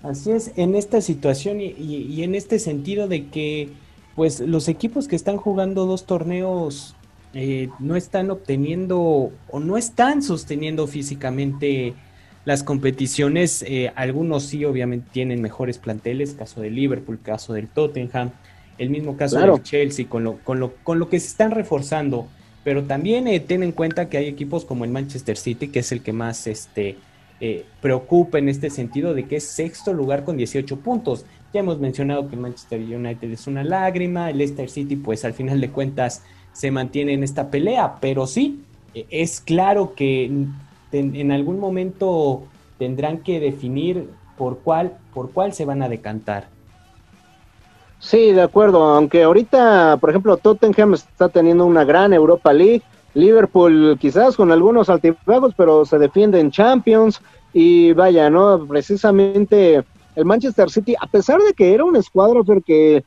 Así 0.03 0.31
es, 0.31 0.51
en 0.57 0.75
esta 0.75 0.99
situación 0.99 1.61
y, 1.61 2.21
en 2.21 2.35
este 2.35 2.59
sentido 2.59 3.07
de 3.07 3.27
que 3.27 3.69
pues 4.13 4.41
los 4.41 4.67
equipos 4.67 5.07
que 5.07 5.15
están 5.15 5.37
jugando 5.37 5.85
dos 5.85 6.05
torneos 6.05 6.93
eh, 7.33 7.69
no 7.79 7.95
están 7.95 8.29
obteniendo 8.29 9.31
o 9.49 9.59
no 9.61 9.77
están 9.77 10.21
sosteniendo 10.21 10.85
físicamente 10.85 11.93
las 12.43 12.61
competiciones. 12.61 13.63
Eh, 13.65 13.93
algunos 13.95 14.43
sí, 14.43 14.65
obviamente, 14.65 15.07
tienen 15.13 15.41
mejores 15.41 15.77
planteles, 15.77 16.33
caso 16.33 16.59
de 16.59 16.71
Liverpool, 16.71 17.19
caso 17.23 17.53
del 17.53 17.69
Tottenham, 17.69 18.31
el 18.77 18.89
mismo 18.89 19.15
caso 19.15 19.39
del 19.39 19.63
Chelsea, 19.63 20.09
con 20.09 20.25
lo, 20.25 20.39
con, 20.39 20.59
lo, 20.59 20.73
con 20.83 20.99
lo 20.99 21.07
que 21.07 21.21
se 21.21 21.27
están 21.27 21.51
reforzando. 21.51 22.27
Pero 22.63 22.83
también 22.83 23.27
eh, 23.27 23.39
ten 23.39 23.63
en 23.63 23.71
cuenta 23.71 24.09
que 24.09 24.17
hay 24.17 24.27
equipos 24.27 24.65
como 24.65 24.85
el 24.85 24.91
Manchester 24.91 25.37
City, 25.37 25.69
que 25.69 25.79
es 25.79 25.91
el 25.91 26.03
que 26.03 26.13
más 26.13 26.45
este, 26.47 26.97
eh, 27.43 27.65
preocupa 27.81 28.37
en 28.37 28.49
este 28.49 28.69
sentido 28.69 29.15
de 29.15 29.25
que 29.25 29.37
es 29.37 29.47
sexto 29.47 29.93
lugar 29.93 30.23
con 30.23 30.37
18 30.37 30.77
puntos. 30.77 31.25
Ya 31.53 31.61
hemos 31.61 31.79
mencionado 31.79 32.29
que 32.29 32.35
el 32.35 32.41
Manchester 32.41 32.79
United 32.79 33.31
es 33.31 33.47
una 33.47 33.63
lágrima, 33.63 34.29
el 34.29 34.37
Leicester 34.37 34.69
City 34.69 34.95
pues 34.95 35.25
al 35.25 35.33
final 35.33 35.59
de 35.59 35.71
cuentas 35.71 36.21
se 36.53 36.69
mantiene 36.69 37.13
en 37.13 37.23
esta 37.23 37.49
pelea, 37.49 37.95
pero 37.99 38.27
sí, 38.27 38.61
eh, 38.93 39.07
es 39.09 39.41
claro 39.41 39.95
que 39.95 40.31
en, 40.91 41.31
algún 41.31 41.59
momento 41.59 42.43
tendrán 42.77 43.23
que 43.23 43.39
definir 43.39 44.07
por 44.37 44.59
cuál, 44.59 44.97
por 45.11 45.31
cuál 45.31 45.53
se 45.53 45.65
van 45.65 45.81
a 45.81 45.89
decantar. 45.89 46.47
Sí, 48.01 48.31
de 48.31 48.41
acuerdo, 48.41 48.83
aunque 48.83 49.21
ahorita, 49.21 49.97
por 49.97 50.09
ejemplo, 50.09 50.35
Tottenham 50.35 50.95
está 50.95 51.29
teniendo 51.29 51.67
una 51.67 51.83
gran 51.85 52.13
Europa 52.13 52.51
League, 52.51 52.81
Liverpool 53.13 53.95
quizás 54.01 54.35
con 54.35 54.51
algunos 54.51 54.89
altibajos, 54.89 55.53
pero 55.55 55.85
se 55.85 55.99
defiende 55.99 56.39
en 56.39 56.49
Champions 56.49 57.21
y 57.53 57.93
vaya, 57.93 58.29
¿no? 58.31 58.65
Precisamente 58.65 59.83
el 60.15 60.25
Manchester 60.25 60.71
City, 60.71 60.95
a 60.99 61.05
pesar 61.05 61.41
de 61.41 61.53
que 61.53 61.75
era 61.75 61.85
un 61.85 61.95
escuadro 61.95 62.43
que 62.65 63.03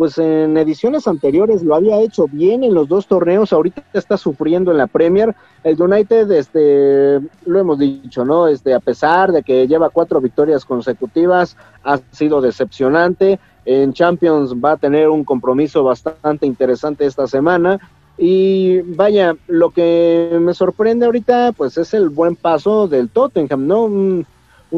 pues 0.00 0.16
en 0.16 0.56
ediciones 0.56 1.06
anteriores 1.06 1.62
lo 1.62 1.74
había 1.74 2.00
hecho 2.00 2.24
bien 2.26 2.64
en 2.64 2.72
los 2.72 2.88
dos 2.88 3.06
torneos, 3.06 3.52
ahorita 3.52 3.84
está 3.92 4.16
sufriendo 4.16 4.70
en 4.70 4.78
la 4.78 4.86
Premier. 4.86 5.36
El 5.62 5.78
United, 5.78 6.30
este, 6.30 7.20
lo 7.44 7.58
hemos 7.58 7.78
dicho, 7.78 8.24
¿no? 8.24 8.48
Este, 8.48 8.72
a 8.72 8.80
pesar 8.80 9.30
de 9.30 9.42
que 9.42 9.68
lleva 9.68 9.90
cuatro 9.90 10.18
victorias 10.22 10.64
consecutivas, 10.64 11.58
ha 11.84 11.98
sido 12.12 12.40
decepcionante. 12.40 13.38
En 13.64 13.92
Champions 13.92 14.54
va 14.54 14.72
a 14.72 14.76
tener 14.76 15.08
un 15.08 15.24
compromiso 15.24 15.84
bastante 15.84 16.46
interesante 16.46 17.06
esta 17.06 17.26
semana. 17.26 17.78
Y 18.18 18.80
vaya, 18.82 19.34
lo 19.46 19.70
que 19.70 20.36
me 20.40 20.52
sorprende 20.52 21.06
ahorita, 21.06 21.52
pues 21.56 21.78
es 21.78 21.94
el 21.94 22.10
buen 22.10 22.36
paso 22.36 22.86
del 22.86 23.08
Tottenham, 23.08 23.66
¿no? 23.66 23.84
Un, 23.84 24.26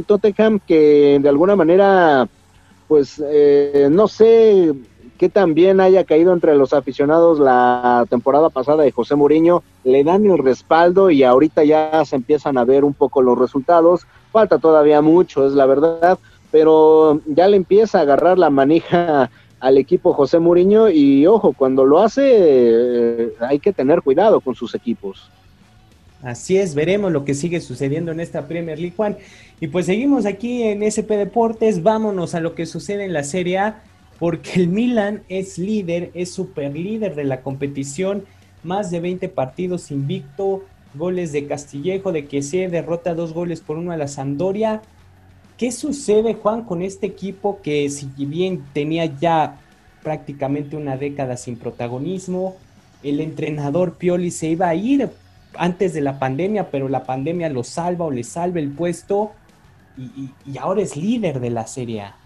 Tottenham 0.06 0.60
que 0.60 1.18
de 1.20 1.28
alguna 1.28 1.56
manera, 1.56 2.28
pues 2.88 3.22
eh, 3.24 3.88
no 3.90 4.08
sé 4.08 4.72
que 5.22 5.28
también 5.28 5.80
haya 5.80 6.02
caído 6.02 6.32
entre 6.32 6.56
los 6.56 6.72
aficionados 6.72 7.38
la 7.38 8.06
temporada 8.10 8.50
pasada 8.50 8.82
de 8.82 8.90
José 8.90 9.14
Mourinho, 9.14 9.62
le 9.84 10.02
dan 10.02 10.24
el 10.26 10.38
respaldo 10.38 11.10
y 11.10 11.22
ahorita 11.22 11.62
ya 11.62 12.04
se 12.04 12.16
empiezan 12.16 12.58
a 12.58 12.64
ver 12.64 12.84
un 12.84 12.92
poco 12.92 13.22
los 13.22 13.38
resultados. 13.38 14.06
Falta 14.32 14.58
todavía 14.58 15.00
mucho, 15.00 15.46
es 15.46 15.52
la 15.52 15.66
verdad, 15.66 16.18
pero 16.52 17.20
ya 17.26 17.48
le 17.48 17.56
empieza 17.56 17.98
a 17.98 18.02
agarrar 18.02 18.38
la 18.38 18.50
manija 18.50 19.30
al 19.60 19.78
equipo 19.78 20.12
José 20.12 20.38
Mourinho 20.38 20.88
y 20.88 21.26
ojo, 21.26 21.52
cuando 21.52 21.84
lo 21.84 22.00
hace 22.00 22.22
eh, 22.24 23.32
hay 23.40 23.58
que 23.58 23.72
tener 23.72 24.02
cuidado 24.02 24.40
con 24.40 24.54
sus 24.54 24.74
equipos. 24.74 25.30
Así 26.22 26.56
es, 26.56 26.76
veremos 26.76 27.10
lo 27.10 27.24
que 27.24 27.34
sigue 27.34 27.60
sucediendo 27.60 28.12
en 28.12 28.20
esta 28.20 28.46
Premier 28.46 28.78
League, 28.78 28.94
Juan. 28.96 29.16
Y 29.60 29.66
pues 29.66 29.86
seguimos 29.86 30.24
aquí 30.24 30.62
en 30.62 30.84
SP 30.86 31.16
Deportes, 31.16 31.82
vámonos 31.82 32.36
a 32.36 32.40
lo 32.40 32.54
que 32.54 32.64
sucede 32.64 33.04
en 33.04 33.12
la 33.12 33.24
Serie 33.24 33.58
A, 33.58 33.82
porque 34.20 34.52
el 34.54 34.68
Milan 34.68 35.22
es 35.28 35.58
líder, 35.58 36.12
es 36.14 36.32
super 36.32 36.76
líder 36.76 37.16
de 37.16 37.24
la 37.24 37.40
competición, 37.40 38.24
más 38.62 38.92
de 38.92 39.00
20 39.00 39.28
partidos 39.30 39.90
invicto, 39.90 40.62
goles 40.94 41.32
de 41.32 41.46
Castillejo, 41.46 42.12
de 42.12 42.26
que 42.26 42.42
se 42.42 42.68
derrota 42.68 43.14
dos 43.14 43.32
goles 43.32 43.60
por 43.60 43.76
uno 43.76 43.90
a 43.90 43.96
la 43.96 44.06
Sampdoria. 44.06 44.82
¿Qué 45.56 45.70
sucede, 45.72 46.34
Juan, 46.34 46.64
con 46.64 46.82
este 46.82 47.06
equipo 47.06 47.60
que 47.62 47.88
si 47.90 48.08
bien 48.16 48.64
tenía 48.72 49.06
ya 49.06 49.58
prácticamente 50.02 50.76
una 50.76 50.96
década 50.96 51.36
sin 51.36 51.56
protagonismo, 51.56 52.56
el 53.02 53.20
entrenador 53.20 53.94
Pioli 53.94 54.30
se 54.30 54.48
iba 54.48 54.68
a 54.68 54.74
ir 54.74 55.10
antes 55.56 55.92
de 55.92 56.00
la 56.00 56.18
pandemia, 56.18 56.70
pero 56.70 56.88
la 56.88 57.04
pandemia 57.04 57.48
lo 57.48 57.64
salva 57.64 58.06
o 58.06 58.10
le 58.10 58.24
salva 58.24 58.60
el 58.60 58.70
puesto 58.70 59.32
y, 59.96 60.58
ahora 60.58 60.80
es 60.82 60.96
líder 60.96 61.40
de 61.40 61.50
la 61.50 61.66
Serie 61.66 62.02
A. 62.02 62.16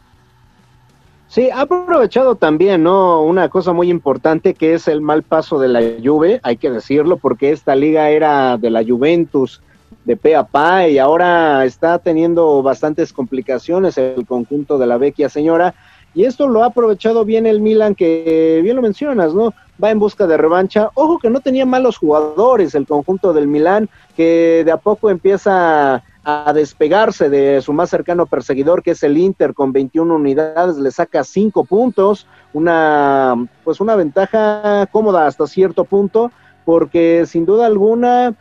Sí, 1.29 1.51
ha 1.51 1.63
aprovechado 1.63 2.37
también, 2.37 2.85
¿no? 2.85 3.23
Una 3.23 3.49
cosa 3.49 3.73
muy 3.73 3.91
importante 3.91 4.55
que 4.55 4.75
es 4.75 4.87
el 4.87 5.01
mal 5.01 5.25
paso 5.25 5.59
de 5.59 5.69
la 5.69 5.81
Juve, 6.03 6.39
hay 6.45 6.57
que 6.57 6.71
decirlo, 6.71 7.17
porque 7.17 7.51
esta 7.51 7.75
liga 7.75 8.11
era 8.11 8.57
de 8.59 8.71
la 8.71 8.85
Juventus 8.85 9.61
de 10.05 10.17
pe 10.17 10.37
a 10.37 10.45
pa 10.45 10.89
y 10.89 10.99
ahora 10.99 11.65
está 11.65 11.99
teniendo 11.99 12.63
bastantes 12.63 13.13
complicaciones 13.13 13.99
el 13.99 14.27
conjunto 14.27 14.79
de 14.79 14.87
la 14.87 14.99
vecchia 14.99 15.29
señora 15.29 15.75
y 16.15 16.25
esto 16.25 16.49
lo 16.49 16.63
ha 16.63 16.67
aprovechado 16.67 17.25
bien 17.25 17.47
el 17.47 17.61
Milan 17.61 17.95
que 17.95 18.61
bien 18.63 18.77
lo 18.77 18.83
mencionas, 18.83 19.35
¿no? 19.35 19.53
va 19.83 19.91
en 19.91 19.99
busca 19.99 20.27
de 20.27 20.37
revancha. 20.37 20.91
Ojo 20.95 21.19
que 21.19 21.31
no 21.31 21.41
tenía 21.41 21.67
malos 21.67 21.99
jugadores 21.99 22.75
el 22.75 22.87
conjunto 22.87 23.33
del 23.33 23.47
Milán, 23.47 23.89
que 24.17 24.63
de 24.65 24.73
a 24.73 24.77
poco 24.77 25.11
empieza 25.11 26.03
a 26.25 26.53
despegarse 26.53 27.29
de 27.31 27.61
su 27.61 27.73
más 27.73 27.91
cercano 27.91 28.27
perseguidor, 28.27 28.83
que 28.83 28.93
es 28.93 29.03
el 29.03 29.17
Inter, 29.17 29.55
con 29.55 29.73
21 29.73 30.13
unidades, 30.13 30.77
le 30.77 30.91
saca 30.91 31.23
5 31.23 31.65
puntos, 31.65 32.27
una, 32.53 33.47
pues 33.63 33.81
una 33.81 33.95
ventaja 33.95 34.89
cómoda 34.91 35.27
hasta 35.27 35.47
cierto 35.47 35.85
punto, 35.85 36.33
porque 36.65 37.25
sin 37.27 37.47
duda 37.47 37.67
alguna 37.67 38.35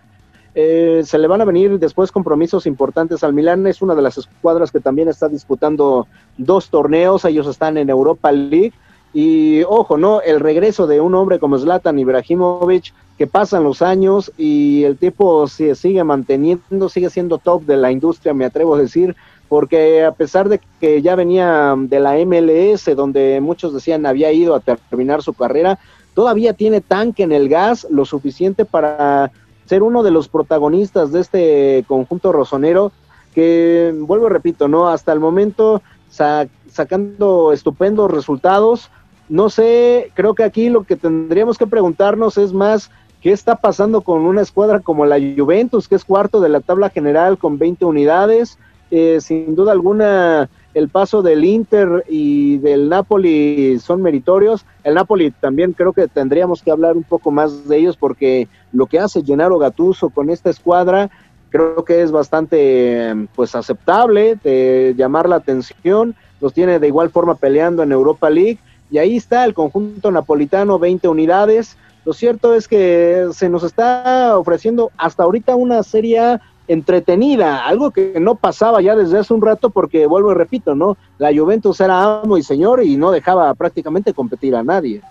eh, 0.55 1.01
se 1.05 1.17
le 1.19 1.27
van 1.27 1.41
a 1.41 1.45
venir 1.45 1.77
después 1.77 2.13
compromisos 2.13 2.65
importantes 2.65 3.23
al 3.23 3.33
Milán, 3.33 3.67
es 3.67 3.81
una 3.81 3.93
de 3.93 4.01
las 4.01 4.17
escuadras 4.17 4.71
que 4.71 4.79
también 4.79 5.09
está 5.09 5.27
disputando 5.27 6.07
dos 6.37 6.69
torneos, 6.69 7.25
ellos 7.25 7.45
están 7.45 7.77
en 7.77 7.89
Europa 7.89 8.31
League, 8.31 8.73
y 9.13 9.63
ojo, 9.63 9.97
¿no? 9.97 10.21
El 10.21 10.39
regreso 10.39 10.87
de 10.87 11.01
un 11.01 11.13
hombre 11.15 11.39
como 11.39 11.57
Zlatan 11.57 11.99
Ibrahimovic, 11.99 12.93
que 13.17 13.27
pasan 13.27 13.63
los 13.63 13.81
años 13.81 14.31
y 14.37 14.83
el 14.83 14.97
tipo 14.97 15.47
se 15.47 15.75
sigue 15.75 16.03
manteniendo, 16.03 16.89
sigue 16.89 17.09
siendo 17.09 17.37
top 17.37 17.63
de 17.63 17.77
la 17.77 17.91
industria, 17.91 18.33
me 18.33 18.45
atrevo 18.45 18.75
a 18.75 18.79
decir, 18.79 19.15
porque 19.47 20.03
a 20.03 20.11
pesar 20.11 20.49
de 20.49 20.59
que 20.79 21.01
ya 21.01 21.15
venía 21.15 21.75
de 21.77 21.99
la 21.99 22.15
MLS, 22.25 22.93
donde 22.95 23.39
muchos 23.41 23.73
decían 23.73 24.05
había 24.05 24.31
ido 24.31 24.55
a 24.55 24.59
terminar 24.59 25.21
su 25.21 25.33
carrera, 25.33 25.79
todavía 26.13 26.53
tiene 26.53 26.81
tanque 26.81 27.23
en 27.23 27.31
el 27.31 27.47
gas 27.47 27.87
lo 27.89 28.05
suficiente 28.05 28.65
para 28.65 29.31
ser 29.65 29.83
uno 29.83 30.03
de 30.03 30.11
los 30.11 30.27
protagonistas 30.27 31.11
de 31.11 31.21
este 31.21 31.85
conjunto 31.87 32.31
rosonero, 32.31 32.91
que 33.33 33.93
vuelvo 33.97 34.29
repito, 34.29 34.67
¿no? 34.67 34.87
Hasta 34.87 35.11
el 35.11 35.19
momento 35.19 35.81
sacando 36.09 37.51
estupendos 37.51 38.09
resultados, 38.11 38.89
no 39.27 39.49
sé, 39.49 40.11
creo 40.13 40.35
que 40.35 40.43
aquí 40.43 40.69
lo 40.69 40.83
que 40.83 40.95
tendríamos 40.95 41.57
que 41.57 41.67
preguntarnos 41.67 42.37
es 42.37 42.53
más 42.53 42.91
qué 43.21 43.31
está 43.31 43.55
pasando 43.55 44.01
con 44.01 44.21
una 44.21 44.41
escuadra 44.41 44.81
como 44.81 45.05
la 45.05 45.17
Juventus, 45.17 45.87
que 45.87 45.95
es 45.95 46.05
cuarto 46.05 46.41
de 46.41 46.49
la 46.49 46.59
tabla 46.59 46.89
general 46.89 47.37
con 47.37 47.57
20 47.57 47.85
unidades. 47.85 48.59
Eh, 48.91 49.19
sin 49.19 49.55
duda 49.55 49.71
alguna, 49.71 50.49
el 50.73 50.89
paso 50.89 51.21
del 51.21 51.43
Inter 51.43 52.03
y 52.07 52.57
del 52.57 52.89
Napoli 52.89 53.79
son 53.79 54.01
meritorios. 54.01 54.65
El 54.83 54.95
Napoli 54.95 55.31
también 55.31 55.73
creo 55.73 55.93
que 55.93 56.07
tendríamos 56.07 56.61
que 56.61 56.71
hablar 56.71 56.95
un 56.95 57.03
poco 57.03 57.31
más 57.31 57.67
de 57.67 57.77
ellos 57.77 57.97
porque 57.97 58.47
lo 58.71 58.85
que 58.85 58.99
hace 58.99 59.23
Gennaro 59.23 59.57
Gattuso 59.57 60.09
con 60.09 60.29
esta 60.29 60.49
escuadra 60.49 61.09
creo 61.49 61.85
que 61.85 62.01
es 62.01 62.11
bastante 62.11 63.27
pues 63.35 63.55
aceptable 63.55 64.37
de 64.43 64.93
llamar 64.97 65.29
la 65.29 65.37
atención. 65.37 66.15
Los 66.41 66.53
tiene 66.53 66.79
de 66.79 66.87
igual 66.87 67.09
forma 67.09 67.35
peleando 67.35 67.81
en 67.81 67.91
Europa 67.91 68.29
League 68.29 68.59
y 68.91 68.97
ahí 68.97 69.17
está 69.17 69.45
el 69.45 69.53
conjunto 69.53 70.11
napolitano, 70.11 70.77
20 70.77 71.07
unidades. 71.07 71.77
Lo 72.03 72.13
cierto 72.13 72.53
es 72.53 72.67
que 72.67 73.29
se 73.31 73.49
nos 73.49 73.63
está 73.63 74.37
ofreciendo 74.37 74.91
hasta 74.97 75.23
ahorita 75.23 75.55
una 75.55 75.81
serie 75.81 76.39
entretenida, 76.67 77.65
algo 77.65 77.91
que 77.91 78.19
no 78.19 78.35
pasaba 78.35 78.81
ya 78.81 78.95
desde 78.95 79.19
hace 79.19 79.33
un 79.33 79.41
rato 79.41 79.69
porque 79.69 80.05
vuelvo 80.07 80.31
y 80.31 80.35
repito, 80.35 80.75
¿no? 80.75 80.97
La 81.17 81.35
Juventus 81.35 81.79
era 81.79 82.21
amo 82.21 82.37
y 82.37 82.43
señor 82.43 82.83
y 82.83 82.97
no 82.97 83.11
dejaba 83.11 83.53
prácticamente 83.53 84.13
competir 84.13 84.55
a 84.55 84.63
nadie. 84.63 85.01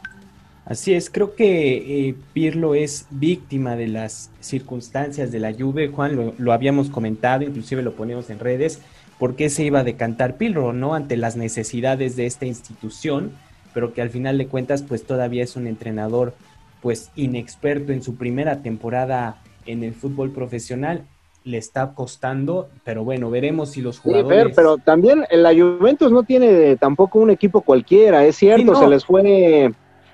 Así 0.67 0.95
es, 0.95 1.11
creo 1.11 1.35
que 1.35 2.09
eh, 2.09 2.15
Pirlo 2.33 2.75
es 2.75 3.07
víctima 3.11 3.77
de 3.77 3.89
las 3.89 4.31
circunstancias 4.41 5.31
de 5.31 5.41
la 5.41 5.53
Juve, 5.53 5.89
Juan, 5.89 6.35
lo, 6.39 6.53
habíamos 6.53 6.89
comentado, 6.89 7.45
inclusive 7.45 7.83
lo 7.83 7.93
ponemos 7.93 8.31
en 8.31 8.39
redes, 8.39 8.81
por 9.19 9.37
qué 9.37 9.51
se 9.51 9.65
iba 9.65 9.81
a 9.81 9.85
decantar 9.85 10.37
Pirlo, 10.39 10.73
¿no? 10.73 10.95
Ante 10.95 11.19
las 11.19 11.37
necesidades 11.37 12.17
de 12.17 12.27
esta 12.27 12.47
institución 12.47 13.33
pero 13.75 13.93
que 13.93 14.01
al 14.01 14.09
final 14.09 14.39
de 14.39 14.47
cuentas 14.47 14.83
pues 14.83 15.05
todavía 15.05 15.43
es 15.43 15.57
un 15.57 15.67
entrenador 15.67 16.35
pues 16.81 17.11
inexperto 17.17 17.93
en 17.93 18.03
su 18.03 18.15
primera 18.15 18.63
temporada 18.63 19.43
en 19.67 19.83
el 19.83 19.93
fútbol 19.93 20.31
profesional 20.31 21.05
le 21.45 21.59
está 21.59 21.93
costando, 21.95 22.71
pero 22.85 23.05
bueno, 23.05 23.31
veremos 23.31 23.71
si 23.71 23.83
los 23.83 23.99
jugadores... 23.99 24.49
Sí, 24.49 24.53
pero 24.57 24.79
también 24.79 25.25
la 25.31 25.53
Juventus 25.53 26.11
no 26.11 26.23
tiene 26.23 26.77
tampoco 26.77 27.19
un 27.19 27.31
equipo 27.31 27.61
cualquiera, 27.61 28.25
es 28.25 28.37
cierto, 28.37 28.75
se 28.75 28.89
les 28.89 29.05
fue... 29.05 29.73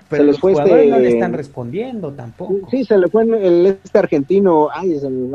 Pero 0.09 0.25
los 0.25 0.39
fue 0.39 0.51
jugadores 0.51 0.83
este... 0.83 0.91
no 0.91 0.99
le 0.99 1.09
están 1.09 1.31
respondiendo 1.31 2.11
tampoco. 2.11 2.69
Sí, 2.69 2.83
se 2.83 2.97
le 2.97 3.07
fue 3.07 3.23
el 3.23 3.65
este 3.65 3.97
argentino, 3.97 4.67
ay, 4.73 4.91
es 4.91 5.03
el, 5.03 5.31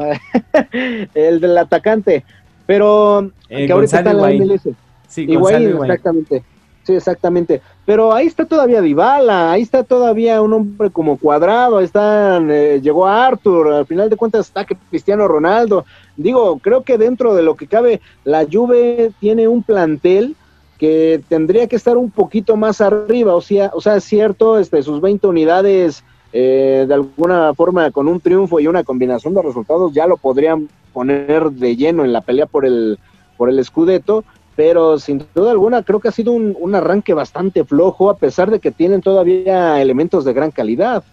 el 1.15 1.41
del 1.41 1.57
atacante, 1.57 2.25
pero 2.67 3.31
que 3.49 3.73
ahorita 3.73 4.01
está 4.01 4.11
en 4.11 4.21
la 4.21 4.31
MLS. 4.33 4.69
Sí, 5.09 5.27
exactamente. 5.31 6.43
Sí, 6.83 6.95
exactamente. 6.95 7.63
Pero 7.87 8.13
ahí 8.13 8.27
está 8.27 8.45
todavía 8.45 8.83
Dybala, 8.83 9.53
ahí 9.53 9.63
está 9.63 9.85
todavía 9.85 10.43
un 10.43 10.53
hombre 10.53 10.91
como 10.91 11.17
cuadrado, 11.19 11.79
ahí 11.79 11.85
están, 11.85 12.51
eh, 12.51 12.81
llegó 12.83 13.07
a 13.07 13.27
Arthur, 13.27 13.73
al 13.73 13.87
final 13.87 14.11
de 14.11 14.17
cuentas 14.17 14.47
está 14.47 14.67
Cristiano 14.91 15.29
Ronaldo. 15.29 15.85
Digo, 16.17 16.59
creo 16.59 16.83
que 16.83 16.99
dentro 16.99 17.37
de 17.37 17.45
lo 17.45 17.55
que 17.55 17.69
cabe, 17.69 18.01
la 18.25 18.45
Juve 18.51 19.13
tiene 19.21 19.47
un 19.47 19.63
plantel 19.63 20.35
que 20.79 21.23
tendría 21.29 21.69
que 21.69 21.77
estar 21.77 21.97
un 21.97 22.11
poquito 22.11 22.57
más 22.57 22.81
arriba, 22.81 23.35
o 23.37 23.41
sea, 23.41 23.71
o 23.73 23.81
sea, 23.81 23.97
es 23.97 24.05
cierto, 24.05 24.59
este, 24.59 24.83
sus 24.83 25.01
20 25.01 25.29
unidades 25.29 26.03
eh, 26.33 26.85
de 26.89 26.93
alguna 26.93 27.55
forma 27.55 27.93
con 27.93 28.09
un 28.09 28.21
triunfo 28.21 28.59
y 28.59 28.67
una 28.67 28.83
combinación 28.83 29.33
de 29.33 29.43
resultados 29.43 29.93
ya 29.95 30.09
lo 30.09 30.17
podrían 30.17 30.69
poner 30.93 31.51
de 31.51 31.77
lleno 31.77 32.05
en 32.05 32.13
la 32.13 32.21
pelea 32.21 32.47
por 32.47 32.67
el 32.67 32.99
por 33.37 33.49
el 33.49 33.63
Scudetto, 33.65 34.25
pero 34.57 34.99
sin 34.99 35.25
duda 35.35 35.51
alguna 35.51 35.83
creo 35.83 36.01
que 36.01 36.09
ha 36.09 36.13
sido 36.13 36.33
un, 36.33 36.75
arranque 36.75 37.13
bastante 37.13 37.65
flojo, 37.65 38.09
a 38.11 38.17
pesar 38.17 38.51
de 38.51 38.59
que 38.59 38.73
tienen 38.73 39.03
todavía 39.03 39.81
elementos 39.81 40.25
de 40.25 40.33
gran 40.33 40.51
calidad. 40.51 41.05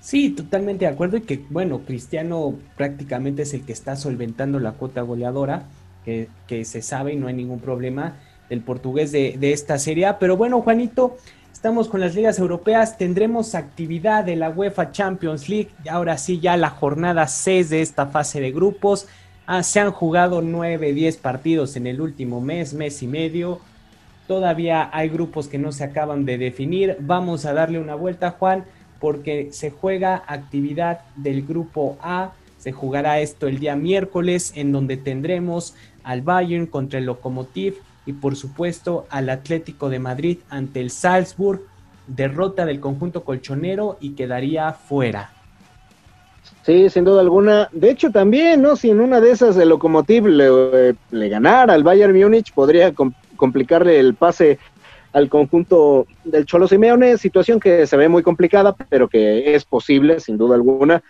Sí, 0.00 0.30
totalmente 0.30 0.84
de 0.84 0.90
acuerdo 0.90 1.16
y 1.16 1.22
que 1.22 1.44
bueno, 1.48 1.80
Cristiano 1.86 2.54
prácticamente 2.76 3.42
es 3.42 3.54
el 3.54 3.64
que 3.64 3.72
está 3.72 3.96
solventando 3.96 4.58
la 4.58 4.72
cuota 4.72 5.02
goleadora, 5.02 5.66
que, 6.04 6.28
se 6.64 6.80
sabe 6.80 7.12
y 7.12 7.16
no 7.16 7.26
hay 7.26 7.34
ningún 7.34 7.60
problema 7.60 8.16
del 8.48 8.62
portugués 8.62 9.12
de, 9.12 9.36
de 9.38 9.52
esta 9.52 9.78
serie. 9.78 10.08
Pero 10.18 10.38
bueno, 10.38 10.62
Juanito, 10.62 11.18
estamos 11.52 11.88
con 11.88 12.00
las 12.00 12.14
ligas 12.14 12.38
europeas, 12.38 12.96
tendremos 12.96 13.54
actividad 13.54 14.24
de 14.24 14.36
la 14.36 14.48
UEFA 14.48 14.90
Champions 14.90 15.50
League, 15.50 15.68
ahora 15.90 16.16
sí 16.16 16.40
ya 16.40 16.56
la 16.56 16.70
jornada 16.70 17.26
6 17.26 17.68
de 17.68 17.82
esta 17.82 18.06
fase 18.06 18.40
de 18.40 18.50
grupos. 18.50 19.06
Ah, 19.50 19.62
se 19.62 19.80
han 19.80 19.92
jugado 19.92 20.42
9, 20.42 20.92
10 20.92 21.16
partidos 21.16 21.76
en 21.76 21.86
el 21.86 22.02
último 22.02 22.42
mes, 22.42 22.74
mes 22.74 23.02
y 23.02 23.06
medio. 23.06 23.60
Todavía 24.26 24.90
hay 24.92 25.08
grupos 25.08 25.48
que 25.48 25.56
no 25.56 25.72
se 25.72 25.84
acaban 25.84 26.26
de 26.26 26.36
definir. 26.36 26.98
Vamos 27.00 27.46
a 27.46 27.54
darle 27.54 27.78
una 27.78 27.94
vuelta, 27.94 28.32
Juan, 28.32 28.66
porque 29.00 29.48
se 29.52 29.70
juega 29.70 30.22
actividad 30.26 31.00
del 31.16 31.46
grupo 31.46 31.96
A. 32.02 32.32
Se 32.58 32.72
jugará 32.72 33.20
esto 33.20 33.46
el 33.48 33.58
día 33.58 33.74
miércoles, 33.74 34.52
en 34.54 34.70
donde 34.70 34.98
tendremos 34.98 35.74
al 36.04 36.20
Bayern 36.20 36.66
contra 36.66 36.98
el 36.98 37.06
Lokomotiv 37.06 37.76
y 38.04 38.12
por 38.12 38.36
supuesto 38.36 39.06
al 39.08 39.30
Atlético 39.30 39.88
de 39.88 39.98
Madrid 39.98 40.38
ante 40.50 40.82
el 40.82 40.90
Salzburg. 40.90 41.62
derrota 42.06 42.66
del 42.66 42.80
conjunto 42.80 43.24
colchonero 43.24 43.96
y 43.98 44.10
quedaría 44.10 44.74
fuera. 44.74 45.37
Sí, 46.62 46.90
sin 46.90 47.04
duda 47.04 47.20
alguna. 47.20 47.68
De 47.72 47.90
hecho, 47.90 48.10
también, 48.10 48.62
¿no? 48.62 48.76
Si 48.76 48.90
en 48.90 49.00
una 49.00 49.20
de 49.20 49.30
esas 49.30 49.56
el 49.56 49.70
Lokomotiv 49.70 50.26
le, 50.26 50.94
le 51.10 51.28
ganara 51.28 51.74
al 51.74 51.82
Bayern 51.82 52.18
Múnich, 52.18 52.52
podría 52.52 52.92
complicarle 53.36 53.98
el 53.98 54.14
pase 54.14 54.58
al 55.12 55.28
conjunto 55.28 56.06
del 56.24 56.44
Cholo 56.44 56.68
Simeone, 56.68 57.16
situación 57.16 57.58
que 57.58 57.86
se 57.86 57.96
ve 57.96 58.08
muy 58.08 58.22
complicada, 58.22 58.74
pero 58.88 59.08
que 59.08 59.54
es 59.54 59.64
posible, 59.64 60.20
sin 60.20 60.36
duda 60.36 60.54
alguna. 60.54 61.02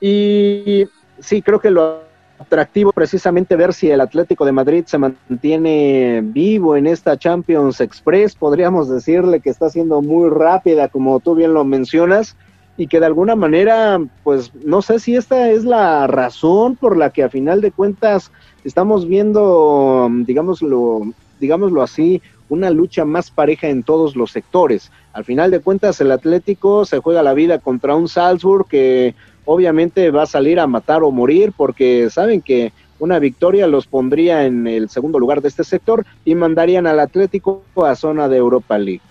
Y 0.00 0.86
sí, 1.18 1.40
creo 1.42 1.60
que 1.60 1.70
lo 1.70 2.00
atractivo 2.38 2.92
precisamente 2.92 3.56
ver 3.56 3.72
si 3.72 3.90
el 3.90 4.00
Atlético 4.00 4.44
de 4.44 4.52
Madrid 4.52 4.84
se 4.86 4.98
mantiene 4.98 6.20
vivo 6.22 6.76
en 6.76 6.86
esta 6.86 7.16
Champions 7.16 7.80
Express, 7.80 8.34
podríamos 8.34 8.90
decirle 8.90 9.40
que 9.40 9.50
está 9.50 9.70
siendo 9.70 10.02
muy 10.02 10.28
rápida, 10.28 10.88
como 10.88 11.18
tú 11.20 11.34
bien 11.34 11.54
lo 11.54 11.64
mencionas, 11.64 12.36
y 12.76 12.86
que 12.88 13.00
de 13.00 13.06
alguna 13.06 13.36
manera, 13.36 14.00
pues 14.22 14.52
no 14.64 14.82
sé 14.82 14.98
si 14.98 15.16
esta 15.16 15.50
es 15.50 15.64
la 15.64 16.06
razón 16.06 16.76
por 16.76 16.96
la 16.96 17.10
que 17.10 17.22
a 17.22 17.30
final 17.30 17.60
de 17.60 17.72
cuentas 17.72 18.30
estamos 18.64 19.08
viendo, 19.08 20.08
digámoslo, 20.26 21.02
digámoslo 21.40 21.82
así, 21.82 22.20
una 22.48 22.70
lucha 22.70 23.04
más 23.04 23.30
pareja 23.30 23.68
en 23.68 23.82
todos 23.82 24.14
los 24.14 24.30
sectores. 24.30 24.90
Al 25.12 25.24
final 25.24 25.50
de 25.50 25.60
cuentas, 25.60 26.00
el 26.00 26.12
Atlético 26.12 26.84
se 26.84 26.98
juega 26.98 27.22
la 27.22 27.34
vida 27.34 27.58
contra 27.58 27.96
un 27.96 28.08
Salzburg 28.08 28.68
que 28.68 29.14
obviamente 29.44 30.10
va 30.10 30.22
a 30.22 30.26
salir 30.26 30.60
a 30.60 30.66
matar 30.66 31.02
o 31.02 31.10
morir 31.10 31.52
porque 31.56 32.08
saben 32.10 32.42
que 32.42 32.72
una 32.98 33.18
victoria 33.18 33.66
los 33.66 33.86
pondría 33.86 34.44
en 34.44 34.66
el 34.66 34.88
segundo 34.88 35.18
lugar 35.18 35.42
de 35.42 35.48
este 35.48 35.64
sector 35.64 36.04
y 36.24 36.34
mandarían 36.34 36.86
al 36.86 37.00
Atlético 37.00 37.62
a 37.76 37.94
zona 37.94 38.28
de 38.28 38.38
Europa 38.38 38.78
League. 38.78 39.02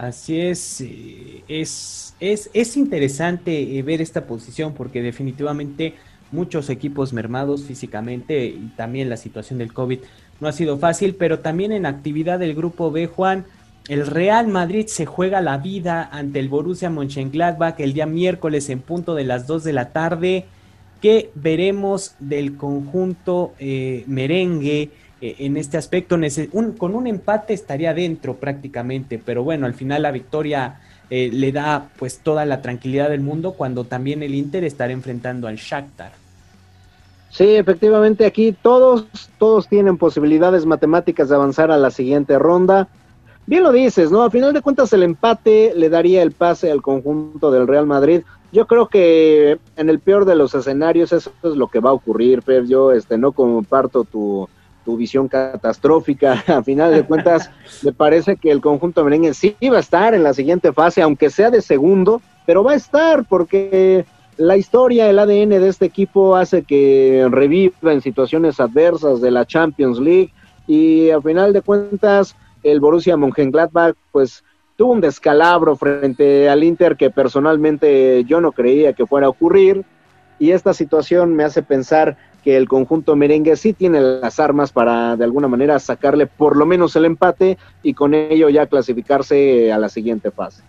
Así 0.00 0.40
es, 0.40 0.80
eh, 0.80 1.44
es, 1.46 2.14
es, 2.20 2.48
es 2.54 2.78
interesante 2.78 3.76
eh, 3.76 3.82
ver 3.82 4.00
esta 4.00 4.24
posición 4.24 4.72
porque 4.72 5.02
definitivamente 5.02 5.92
muchos 6.32 6.70
equipos 6.70 7.12
mermados 7.12 7.64
físicamente 7.64 8.46
y 8.46 8.72
también 8.78 9.10
la 9.10 9.18
situación 9.18 9.58
del 9.58 9.74
COVID 9.74 9.98
no 10.40 10.48
ha 10.48 10.52
sido 10.52 10.78
fácil, 10.78 11.16
pero 11.16 11.40
también 11.40 11.70
en 11.72 11.84
actividad 11.84 12.38
del 12.38 12.54
grupo 12.54 12.90
B, 12.90 13.08
Juan, 13.08 13.44
el 13.88 14.06
Real 14.06 14.48
Madrid 14.48 14.86
se 14.86 15.04
juega 15.04 15.42
la 15.42 15.58
vida 15.58 16.08
ante 16.10 16.38
el 16.38 16.48
Borussia 16.48 16.88
Mönchengladbach 16.88 17.78
el 17.78 17.92
día 17.92 18.06
miércoles 18.06 18.70
en 18.70 18.80
punto 18.80 19.14
de 19.14 19.24
las 19.24 19.46
2 19.46 19.64
de 19.64 19.72
la 19.74 19.92
tarde. 19.92 20.46
¿Qué 21.02 21.30
veremos 21.34 22.14
del 22.20 22.56
conjunto 22.56 23.52
eh, 23.58 24.04
merengue 24.06 24.92
en 25.20 25.56
este 25.56 25.76
aspecto? 25.76 26.16
con 26.78 26.94
un 26.94 27.06
empate 27.06 27.52
estaría 27.54 27.94
dentro 27.94 28.36
prácticamente, 28.36 29.20
pero 29.24 29.44
bueno, 29.44 29.66
al 29.66 29.74
final 29.74 30.02
la 30.02 30.10
victoria 30.10 30.80
eh, 31.10 31.28
le 31.32 31.50
da 31.50 31.88
pues 31.98 32.20
toda 32.20 32.44
la 32.44 32.62
tranquilidad 32.62 33.10
del 33.10 33.20
mundo 33.20 33.52
cuando 33.52 33.84
también 33.84 34.22
el 34.22 34.34
Inter 34.34 34.62
estará 34.64 34.92
enfrentando 34.92 35.48
al 35.48 35.56
Shakhtar. 35.56 36.12
Sí, 37.30 37.56
efectivamente 37.56 38.26
aquí 38.26 38.54
todos, 38.60 39.06
todos 39.38 39.68
tienen 39.68 39.98
posibilidades 39.98 40.66
matemáticas 40.66 41.28
de 41.28 41.34
avanzar 41.34 41.70
a 41.70 41.78
la 41.78 41.90
siguiente 41.90 42.38
ronda. 42.38 42.88
Bien 43.46 43.62
lo 43.62 43.72
dices, 43.72 44.12
¿no? 44.12 44.22
A 44.22 44.30
final 44.30 44.52
de 44.52 44.62
cuentas 44.62 44.92
el 44.92 45.02
empate 45.02 45.72
le 45.76 45.88
daría 45.88 46.22
el 46.22 46.32
pase 46.32 46.70
al 46.70 46.82
conjunto 46.82 47.50
del 47.50 47.66
Real 47.66 47.86
Madrid. 47.86 48.22
Yo 48.52 48.66
creo 48.66 48.88
que 48.88 49.58
en 49.76 49.90
el 49.90 49.98
peor 49.98 50.24
de 50.24 50.36
los 50.36 50.54
escenarios 50.54 51.12
eso 51.12 51.32
es 51.42 51.56
lo 51.56 51.68
que 51.68 51.80
va 51.80 51.90
a 51.90 51.94
ocurrir, 51.94 52.42
Pep. 52.42 52.66
Yo 52.66 52.92
este, 52.92 53.18
no 53.18 53.32
comparto 53.32 54.04
tu, 54.04 54.48
tu 54.84 54.96
visión 54.96 55.28
catastrófica. 55.28 56.42
A 56.46 56.62
final 56.62 56.92
de 56.92 57.04
cuentas, 57.04 57.50
me 57.82 57.92
parece 57.92 58.36
que 58.36 58.50
el 58.50 58.60
conjunto 58.60 59.04
merengue 59.04 59.34
sí 59.34 59.56
va 59.70 59.78
a 59.78 59.80
estar 59.80 60.14
en 60.14 60.22
la 60.22 60.34
siguiente 60.34 60.72
fase, 60.72 61.02
aunque 61.02 61.30
sea 61.30 61.50
de 61.50 61.62
segundo, 61.62 62.20
pero 62.46 62.64
va 62.64 62.72
a 62.72 62.76
estar 62.76 63.24
porque 63.24 64.04
la 64.36 64.56
historia, 64.56 65.10
el 65.10 65.18
ADN 65.18 65.50
de 65.50 65.68
este 65.68 65.84
equipo 65.84 66.34
hace 66.34 66.62
que 66.62 67.28
reviva 67.30 67.92
en 67.92 68.00
situaciones 68.00 68.58
adversas 68.58 69.20
de 69.20 69.30
la 69.30 69.44
Champions 69.44 69.98
League 69.98 70.32
y 70.66 71.10
a 71.10 71.20
final 71.20 71.52
de 71.52 71.62
cuentas 71.62 72.34
el 72.62 72.80
Borussia 72.80 73.16
Mönchengladbach 73.16 73.94
pues 74.12 74.42
tuvo 74.76 74.92
un 74.92 75.00
descalabro 75.00 75.76
frente 75.76 76.48
al 76.48 76.64
Inter 76.64 76.96
que 76.96 77.10
personalmente 77.10 78.24
yo 78.24 78.40
no 78.40 78.52
creía 78.52 78.94
que 78.94 79.06
fuera 79.06 79.26
a 79.26 79.30
ocurrir 79.30 79.84
y 80.38 80.52
esta 80.52 80.72
situación 80.72 81.34
me 81.34 81.44
hace 81.44 81.62
pensar 81.62 82.16
que 82.40 82.56
el 82.56 82.68
conjunto 82.68 83.16
merengue 83.16 83.56
sí 83.56 83.72
tiene 83.72 84.00
las 84.00 84.40
armas 84.40 84.72
para 84.72 85.16
de 85.16 85.24
alguna 85.24 85.48
manera 85.48 85.78
sacarle 85.78 86.26
por 86.26 86.56
lo 86.56 86.66
menos 86.66 86.96
el 86.96 87.04
empate 87.04 87.58
y 87.82 87.94
con 87.94 88.14
ello 88.14 88.48
ya 88.48 88.66
clasificarse 88.66 89.72
a 89.72 89.78
la 89.78 89.88
siguiente 89.88 90.30
fase. 90.30 90.62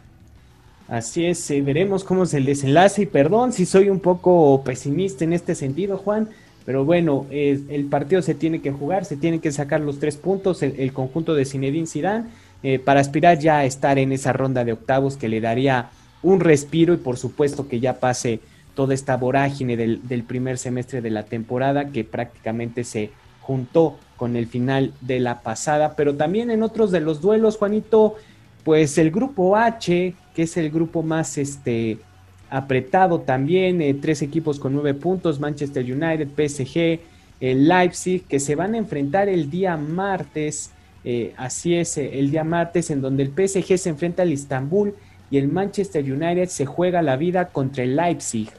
Así 0.88 1.25
es, 1.25 1.49
eh, 1.51 1.62
veremos 1.62 2.03
cómo 2.03 2.23
es 2.23 2.34
el 2.34 2.45
desenlace 2.45 3.03
y 3.03 3.05
perdón 3.05 3.53
si 3.53 3.65
soy 3.65 3.89
un 3.89 4.01
poco 4.01 4.62
pesimista 4.63 5.23
en 5.23 5.31
este 5.31 5.55
sentido, 5.55 5.97
Juan, 5.97 6.29
pero 6.65 6.86
bueno, 6.86 7.25
el 7.31 7.86
partido 7.89 8.21
se 8.21 8.36
tiene 8.36 8.62
que 8.62 8.71
jugar, 8.71 9.05
se 9.05 9.17
tienen 9.17 9.39
que 9.39 9.51
sacar 9.51 9.81
los 9.81 9.99
tres 9.99 10.17
puntos, 10.17 10.62
el, 10.62 10.93
conjunto 10.93 11.34
de 11.34 11.45
Zinedine 11.45 11.88
Zidane, 11.88 12.29
eh, 12.62 12.77
para 12.77 12.99
aspirar 12.99 13.39
ya 13.39 13.57
a 13.57 13.65
estar 13.65 13.97
en 13.97 14.12
esa 14.12 14.34
ronda 14.34 14.63
de 14.63 14.73
octavos 14.73 15.17
que 15.17 15.27
le 15.27 15.41
daría 15.41 15.89
un 16.21 16.39
respiro 16.39 16.93
y 16.93 16.97
por 16.97 17.17
supuesto 17.17 17.67
que 17.67 17.79
ya 17.79 17.99
pase 17.99 18.41
toda 18.75 18.93
esta 18.93 19.17
vorágine 19.17 19.75
del, 19.77 20.23
primer 20.23 20.57
semestre 20.57 21.01
de 21.01 21.10
la 21.10 21.23
temporada 21.23 21.89
que 21.89 22.03
prácticamente 22.03 22.84
se 22.84 23.12
juntó 23.41 23.97
con 24.17 24.36
el 24.36 24.47
final 24.47 24.93
de 25.01 25.19
la 25.19 25.41
pasada, 25.41 25.95
pero 25.95 26.15
también 26.15 26.51
en 26.51 26.63
otros 26.63 26.91
de 26.91 27.01
los 27.01 27.21
duelos, 27.21 27.57
Juanito, 27.57 28.15
pues 28.63 28.97
el 28.97 29.12
grupo 29.12 29.57
H, 29.57 30.13
que 30.36 30.43
es 30.43 30.57
el 30.57 30.69
grupo 30.69 31.01
más 31.01 31.38
este, 31.38 31.97
apretado 32.49 33.21
también, 33.21 33.81
eh, 33.81 33.93
tres 33.95 34.21
equipos 34.21 34.60
con 34.60 34.73
nueve 34.73 34.93
puntos, 34.93 35.39
Manchester 35.39 35.84
United, 35.84 36.27
PSG, 36.27 36.99
el 37.39 37.67
Leipzig, 37.67 38.23
que 38.27 38.39
se 38.39 38.55
van 38.55 38.75
a 38.75 38.77
enfrentar 38.77 39.27
el 39.27 39.49
día 39.49 39.75
martes, 39.75 40.71
eh, 41.03 41.34
así 41.38 41.75
es, 41.75 41.97
eh, 41.97 42.19
el 42.19 42.29
día 42.29 42.43
martes, 42.43 42.91
en 42.91 43.01
donde 43.01 43.23
el 43.23 43.29
PSG 43.29 43.77
se 43.77 43.89
enfrenta 43.89 44.21
al 44.21 44.31
Istanbul 44.31 44.93
y 45.31 45.38
el 45.38 45.47
Manchester 45.47 46.03
United 46.03 46.49
se 46.49 46.65
juega 46.65 47.01
la 47.01 47.15
vida 47.15 47.47
contra 47.47 47.84
el 47.84 47.95
Leipzig. 47.95 48.49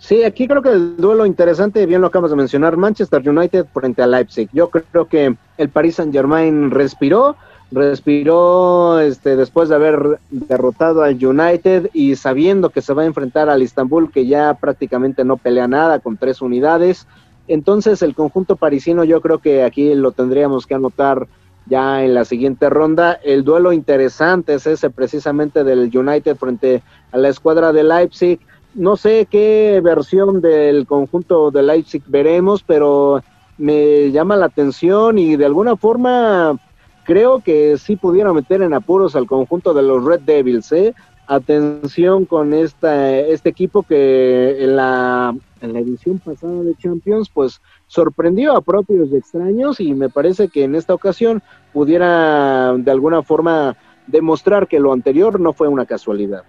Sí, 0.00 0.24
aquí 0.24 0.48
creo 0.48 0.62
que 0.62 0.70
el 0.70 0.96
duelo 0.96 1.26
interesante, 1.26 1.84
bien 1.84 2.00
lo 2.00 2.06
acabas 2.06 2.30
de 2.30 2.36
mencionar, 2.36 2.78
Manchester 2.78 3.28
United 3.28 3.66
frente 3.72 4.02
al 4.02 4.12
Leipzig. 4.12 4.48
Yo 4.50 4.70
creo 4.70 5.04
que 5.04 5.36
el 5.58 5.68
Paris 5.68 5.96
Saint 5.96 6.12
Germain 6.12 6.70
respiró, 6.70 7.36
respiró 7.70 8.98
este, 8.98 9.36
después 9.36 9.68
de 9.68 9.74
haber 9.74 10.18
derrotado 10.30 11.02
al 11.02 11.22
United 11.22 11.90
y 11.92 12.16
sabiendo 12.16 12.70
que 12.70 12.80
se 12.80 12.94
va 12.94 13.02
a 13.02 13.06
enfrentar 13.06 13.50
al 13.50 13.62
Istanbul, 13.62 14.10
que 14.10 14.26
ya 14.26 14.54
prácticamente 14.54 15.22
no 15.22 15.36
pelea 15.36 15.68
nada 15.68 15.98
con 15.98 16.16
tres 16.16 16.40
unidades. 16.40 17.06
Entonces 17.46 18.00
el 18.00 18.14
conjunto 18.14 18.56
parisino 18.56 19.04
yo 19.04 19.20
creo 19.20 19.38
que 19.38 19.64
aquí 19.64 19.94
lo 19.94 20.12
tendríamos 20.12 20.66
que 20.66 20.74
anotar 20.74 21.26
ya 21.66 22.02
en 22.02 22.14
la 22.14 22.24
siguiente 22.24 22.70
ronda. 22.70 23.20
El 23.22 23.44
duelo 23.44 23.74
interesante 23.74 24.54
es 24.54 24.66
ese 24.66 24.88
precisamente 24.88 25.62
del 25.62 25.90
United 25.94 26.36
frente 26.36 26.82
a 27.12 27.18
la 27.18 27.28
escuadra 27.28 27.74
de 27.74 27.84
Leipzig. 27.84 28.40
No 28.74 28.96
sé 28.96 29.26
qué 29.28 29.80
versión 29.82 30.40
del 30.40 30.86
conjunto 30.86 31.50
de 31.50 31.62
Leipzig 31.62 32.02
veremos, 32.06 32.62
pero 32.62 33.22
me 33.58 34.10
llama 34.10 34.36
la 34.36 34.46
atención 34.46 35.18
y 35.18 35.36
de 35.36 35.44
alguna 35.44 35.76
forma 35.76 36.56
creo 37.04 37.40
que 37.40 37.76
sí 37.78 37.96
pudiera 37.96 38.32
meter 38.32 38.62
en 38.62 38.72
apuros 38.72 39.16
al 39.16 39.26
conjunto 39.26 39.74
de 39.74 39.82
los 39.82 40.04
Red 40.04 40.20
Devils, 40.20 40.70
¿eh? 40.72 40.94
Atención 41.26 42.24
con 42.24 42.52
esta, 42.52 43.18
este 43.18 43.48
equipo 43.48 43.82
que 43.82 44.62
en 44.62 44.76
la, 44.76 45.34
edición 45.60 46.18
pasada 46.18 46.62
de 46.62 46.74
Champions, 46.76 47.28
pues 47.28 47.60
sorprendió 47.86 48.56
a 48.56 48.62
propios 48.62 49.10
y 49.10 49.16
extraños 49.16 49.80
y 49.80 49.94
me 49.94 50.08
parece 50.08 50.48
que 50.48 50.64
en 50.64 50.74
esta 50.74 50.94
ocasión 50.94 51.42
pudiera 51.72 52.72
de 52.76 52.90
alguna 52.90 53.22
forma 53.22 53.76
demostrar 54.06 54.66
que 54.68 54.80
lo 54.80 54.92
anterior 54.92 55.38
no 55.38 55.52
fue 55.52 55.68
una 55.68 55.86
casualidad. 55.86 56.44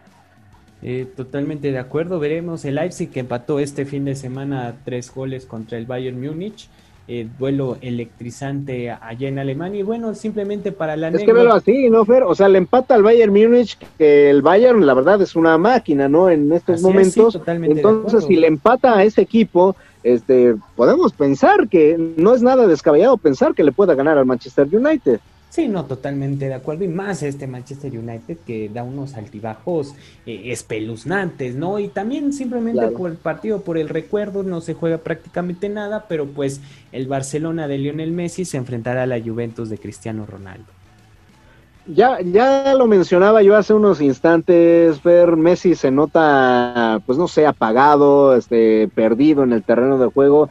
Eh, 0.84 1.08
totalmente 1.16 1.72
de 1.72 1.78
acuerdo, 1.78 2.20
veremos 2.20 2.66
el 2.66 2.76
Leipzig 2.76 3.12
que 3.12 3.20
empató 3.20 3.60
este 3.60 3.86
fin 3.86 4.06
de 4.06 4.16
semana 4.16 4.76
tres 4.84 5.14
goles 5.14 5.46
contra 5.46 5.78
el 5.78 5.86
Bayern 5.86 6.20
Múnich 6.20 6.70
eh, 7.08 7.28
duelo 7.38 7.78
electrizante 7.82 8.90
allá 8.90 9.28
en 9.28 9.38
Alemania. 9.38 9.82
Y 9.82 9.84
bueno, 9.84 10.16
simplemente 10.16 10.72
para 10.72 10.96
la... 10.96 11.10
Es 11.10 11.24
que 11.24 11.34
velo 11.34 11.54
así, 11.54 11.90
¿no, 11.90 12.06
Fer? 12.06 12.24
O 12.24 12.34
sea, 12.36 12.48
le 12.48 12.58
empata 12.58 12.96
al 12.96 13.04
Bayern 13.04 13.34
Múnich, 13.34 13.78
que 13.98 14.30
el 14.30 14.42
Bayern, 14.42 14.86
la 14.86 14.94
verdad, 14.94 15.22
es 15.22 15.36
una 15.36 15.58
máquina, 15.58 16.08
¿no? 16.08 16.30
En 16.30 16.52
estos 16.54 16.82
momentos. 16.82 17.38
Entonces, 17.46 18.24
si 18.26 18.38
le 18.38 18.48
empata 18.48 18.98
a 18.98 19.04
ese 19.04 19.22
equipo, 19.22 19.76
este, 20.04 20.56
podemos 20.76 21.12
pensar 21.12 21.68
que 21.68 21.98
no 22.16 22.34
es 22.34 22.42
nada 22.42 22.66
descabellado 22.66 23.18
pensar 23.18 23.56
que 23.56 23.64
le 23.66 23.74
pueda 23.74 23.94
ganar 23.94 24.18
al 24.18 24.26
Manchester 24.26 24.68
United. 24.72 25.20
Sí, 25.52 25.68
no, 25.68 25.84
totalmente 25.84 26.48
de 26.48 26.54
acuerdo. 26.54 26.86
Y 26.86 26.88
más 26.88 27.22
este 27.24 27.46
Manchester 27.46 27.92
United 27.92 28.38
que 28.48 28.70
da 28.70 28.84
unos 28.84 29.16
altibajos 29.16 29.94
eh, 30.26 30.44
espeluznantes, 30.46 31.56
¿no? 31.56 31.78
Y 31.78 31.90
también 31.90 32.32
simplemente 32.32 32.88
por 32.88 33.12
el 33.12 33.18
partido, 33.18 33.60
por 33.60 33.78
el 33.78 33.90
recuerdo, 33.90 34.44
no 34.44 34.62
se 34.62 34.76
juega 34.76 35.00
prácticamente 35.00 35.68
nada, 35.68 36.06
pero 36.08 36.26
pues 36.26 36.62
el 36.94 37.08
Barcelona 37.08 37.68
de 37.68 37.80
Lionel 37.80 38.14
Messi 38.14 38.46
se 38.46 38.56
enfrentará 38.56 39.04
a 39.04 39.08
la 39.08 39.20
Juventus 39.20 39.70
de 39.70 39.78
Cristiano 39.78 40.26
Ronaldo. 40.26 40.68
Ya, 41.86 42.22
ya 42.22 42.74
lo 42.74 42.88
mencionaba 42.88 43.42
yo 43.42 43.58
hace 43.58 43.74
unos 43.74 44.00
instantes, 44.00 45.02
Fer, 45.02 45.36
Messi 45.36 45.76
se 45.76 45.92
nota, 45.92 47.02
pues 47.06 47.18
no 47.18 47.28
sé, 47.28 47.46
apagado, 47.46 48.38
este, 48.38 48.88
perdido 48.96 49.44
en 49.44 49.52
el 49.52 49.64
terreno 49.64 49.98
de 49.98 50.08
juego. 50.08 50.50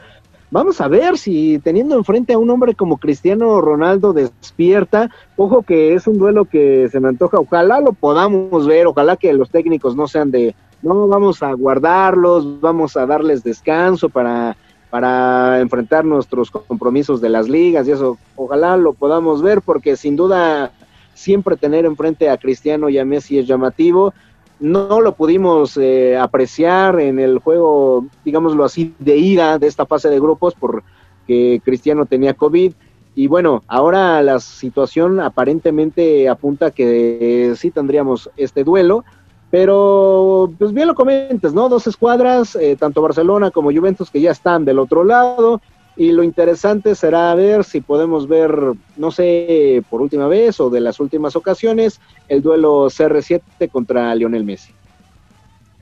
Vamos 0.53 0.81
a 0.81 0.89
ver 0.89 1.17
si 1.17 1.61
teniendo 1.61 1.97
enfrente 1.97 2.33
a 2.33 2.39
un 2.39 2.51
hombre 2.51 2.75
como 2.75 2.99
Cristiano 2.99 3.61
Ronaldo 3.61 4.13
despierta. 4.13 5.09
Ojo 5.37 5.63
que 5.63 5.95
es 5.95 6.09
un 6.09 6.19
duelo 6.19 6.45
que 6.45 6.89
se 6.91 6.99
me 6.99 7.09
antoja. 7.09 7.39
Ojalá 7.39 7.81
lo 7.81 7.93
podamos 7.93 8.67
ver. 8.67 8.89
Ojalá 8.89 9.17
que 9.17 9.33
los 9.33 9.51
técnicos 9.51 9.95
no 9.95 10.09
sean 10.09 10.33
de, 10.33 10.57
no, 10.83 11.07
vamos 11.07 11.43
a 11.45 11.53
guardarlos, 11.53 12.61
vamos 12.61 12.97
a 12.97 13.07
darles 13.07 13.45
descanso 13.45 14.09
para, 14.09 14.57
para 14.91 15.61
enfrentar 15.61 16.05
nuestros 16.05 16.51
compromisos 16.51 17.21
de 17.21 17.29
las 17.29 17.49
ligas 17.49 17.87
y 17.87 17.93
eso. 17.93 18.19
Ojalá 18.35 18.77
lo 18.77 18.93
podamos 18.93 19.43
ver 19.43 19.63
porque 19.63 19.97
sin 19.97 20.17
duda 20.17 20.73
siempre 21.15 21.57
tener 21.57 21.85
enfrente 21.85 22.29
a 22.29 22.39
Cristiano 22.39 22.89
y 22.89 22.99
a 22.99 23.05
Messi 23.05 23.39
es 23.39 23.47
llamativo 23.47 24.13
no 24.61 25.01
lo 25.01 25.15
pudimos 25.15 25.77
eh, 25.77 26.17
apreciar 26.17 27.01
en 27.01 27.19
el 27.19 27.39
juego, 27.39 28.07
digámoslo 28.25 28.65
así, 28.65 28.95
de 28.99 29.17
ida 29.17 29.59
de 29.59 29.67
esta 29.67 29.87
fase 29.87 30.09
de 30.09 30.21
grupos 30.21 30.55
porque 30.55 31.61
Cristiano 31.65 32.07
tenía 32.07 32.35
COVID. 32.35 32.73
Y 33.15 33.27
bueno, 33.27 33.65
ahora 33.67 34.23
la 34.23 34.39
situación 34.39 35.19
aparentemente 35.19 36.29
apunta 36.29 36.71
que 36.71 37.55
sí 37.57 37.71
tendríamos 37.71 38.31
este 38.37 38.63
duelo, 38.63 39.05
pero 39.51 40.53
pues 40.59 40.73
bien 40.73 40.87
lo 40.87 40.95
comentas, 40.95 41.53
¿no? 41.53 41.69
Dos 41.69 41.87
escuadras, 41.87 42.55
eh, 42.55 42.77
tanto 42.79 43.03
Barcelona 43.03 43.51
como 43.51 43.73
Juventus 43.73 44.11
que 44.11 44.21
ya 44.21 44.31
están 44.31 44.65
del 44.65 44.79
otro 44.79 45.03
lado, 45.03 45.61
y 46.01 46.13
lo 46.13 46.23
interesante 46.23 46.95
será 46.95 47.35
ver 47.35 47.63
si 47.63 47.83
podemos 47.83 48.27
ver, 48.27 48.51
no 48.97 49.11
sé, 49.11 49.83
por 49.91 50.01
última 50.01 50.29
vez 50.29 50.59
o 50.59 50.71
de 50.71 50.81
las 50.81 50.99
últimas 50.99 51.37
ocasiones, 51.37 52.01
el 52.27 52.41
duelo 52.41 52.87
CR7 52.87 53.69
contra 53.71 54.15
Lionel 54.15 54.43
Messi. 54.43 54.73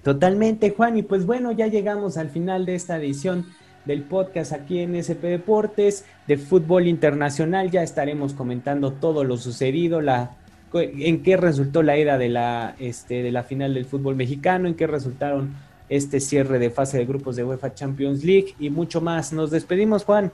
Totalmente, 0.03 0.75
Juan. 0.77 0.99
Y 0.99 1.05
pues 1.05 1.25
bueno, 1.25 1.53
ya 1.53 1.69
llegamos 1.69 2.17
al 2.17 2.31
final 2.31 2.67
de 2.67 2.75
esta 2.75 2.97
edición 2.97 3.47
del 3.85 4.03
podcast 4.03 4.53
aquí 4.53 4.81
en 4.81 4.97
SP 4.99 5.31
Deportes 5.31 6.05
de 6.27 6.37
fútbol 6.37 6.89
internacional. 6.89 7.71
Ya 7.71 7.85
estaremos 7.85 8.33
comentando 8.33 8.95
todo 8.95 9.23
lo 9.23 9.37
sucedido, 9.37 10.01
la 10.01 10.33
en 10.75 11.23
qué 11.23 11.37
resultó 11.37 11.85
la 11.85 11.97
ida 11.97 12.19
de 12.19 12.29
la, 12.29 12.75
este, 12.81 13.23
de 13.23 13.31
la 13.31 13.45
final 13.45 13.73
del 13.73 13.85
fútbol 13.85 14.17
mexicano, 14.17 14.67
en 14.67 14.75
qué 14.75 14.89
resultaron 14.89 15.55
este 15.89 16.21
cierre 16.21 16.59
de 16.59 16.71
fase 16.71 16.99
de 16.99 17.07
grupos 17.07 17.37
de 17.37 17.45
UEFA 17.45 17.75
Champions 17.75 18.25
League 18.25 18.55
y 18.59 18.71
mucho 18.71 19.01
más. 19.01 19.33
Nos 19.33 19.51
despedimos, 19.51 20.05
Juan. 20.05 20.33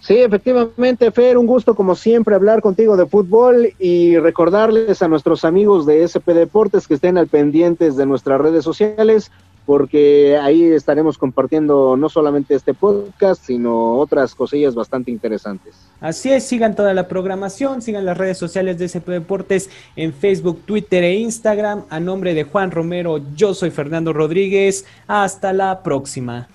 Sí, 0.00 0.18
efectivamente, 0.18 1.10
Fer, 1.10 1.38
un 1.38 1.46
gusto 1.46 1.74
como 1.74 1.94
siempre 1.94 2.34
hablar 2.34 2.60
contigo 2.60 2.94
de 2.94 3.06
fútbol 3.06 3.72
y 3.78 4.18
recordarles 4.18 5.00
a 5.00 5.08
nuestros 5.08 5.46
amigos 5.46 5.86
de 5.86 6.02
SP 6.04 6.34
Deportes 6.34 6.86
que 6.86 6.94
estén 6.94 7.16
al 7.16 7.28
pendientes 7.28 7.96
de 7.96 8.04
nuestras 8.04 8.38
redes 8.38 8.64
sociales 8.64 9.30
porque 9.66 10.38
ahí 10.40 10.64
estaremos 10.64 11.16
compartiendo 11.16 11.96
no 11.96 12.08
solamente 12.08 12.54
este 12.54 12.74
podcast, 12.74 13.44
sino 13.44 13.94
otras 13.94 14.34
cosillas 14.34 14.74
bastante 14.74 15.10
interesantes. 15.10 15.74
Así 16.00 16.30
es, 16.30 16.44
sigan 16.44 16.74
toda 16.74 16.92
la 16.92 17.08
programación, 17.08 17.80
sigan 17.80 18.04
las 18.04 18.18
redes 18.18 18.36
sociales 18.36 18.78
de 18.78 18.86
SP 18.92 19.12
Deportes 19.12 19.70
en 19.96 20.12
Facebook, 20.12 20.62
Twitter 20.66 21.02
e 21.04 21.14
Instagram. 21.14 21.84
A 21.88 22.00
nombre 22.00 22.34
de 22.34 22.44
Juan 22.44 22.70
Romero, 22.70 23.20
yo 23.34 23.54
soy 23.54 23.70
Fernando 23.70 24.12
Rodríguez. 24.12 24.84
Hasta 25.06 25.52
la 25.52 25.82
próxima. 25.82 26.48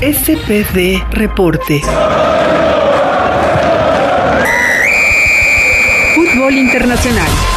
SPD 0.00 1.02
Reportes. 1.12 1.82
Fútbol 6.14 6.54
Internacional. 6.54 7.53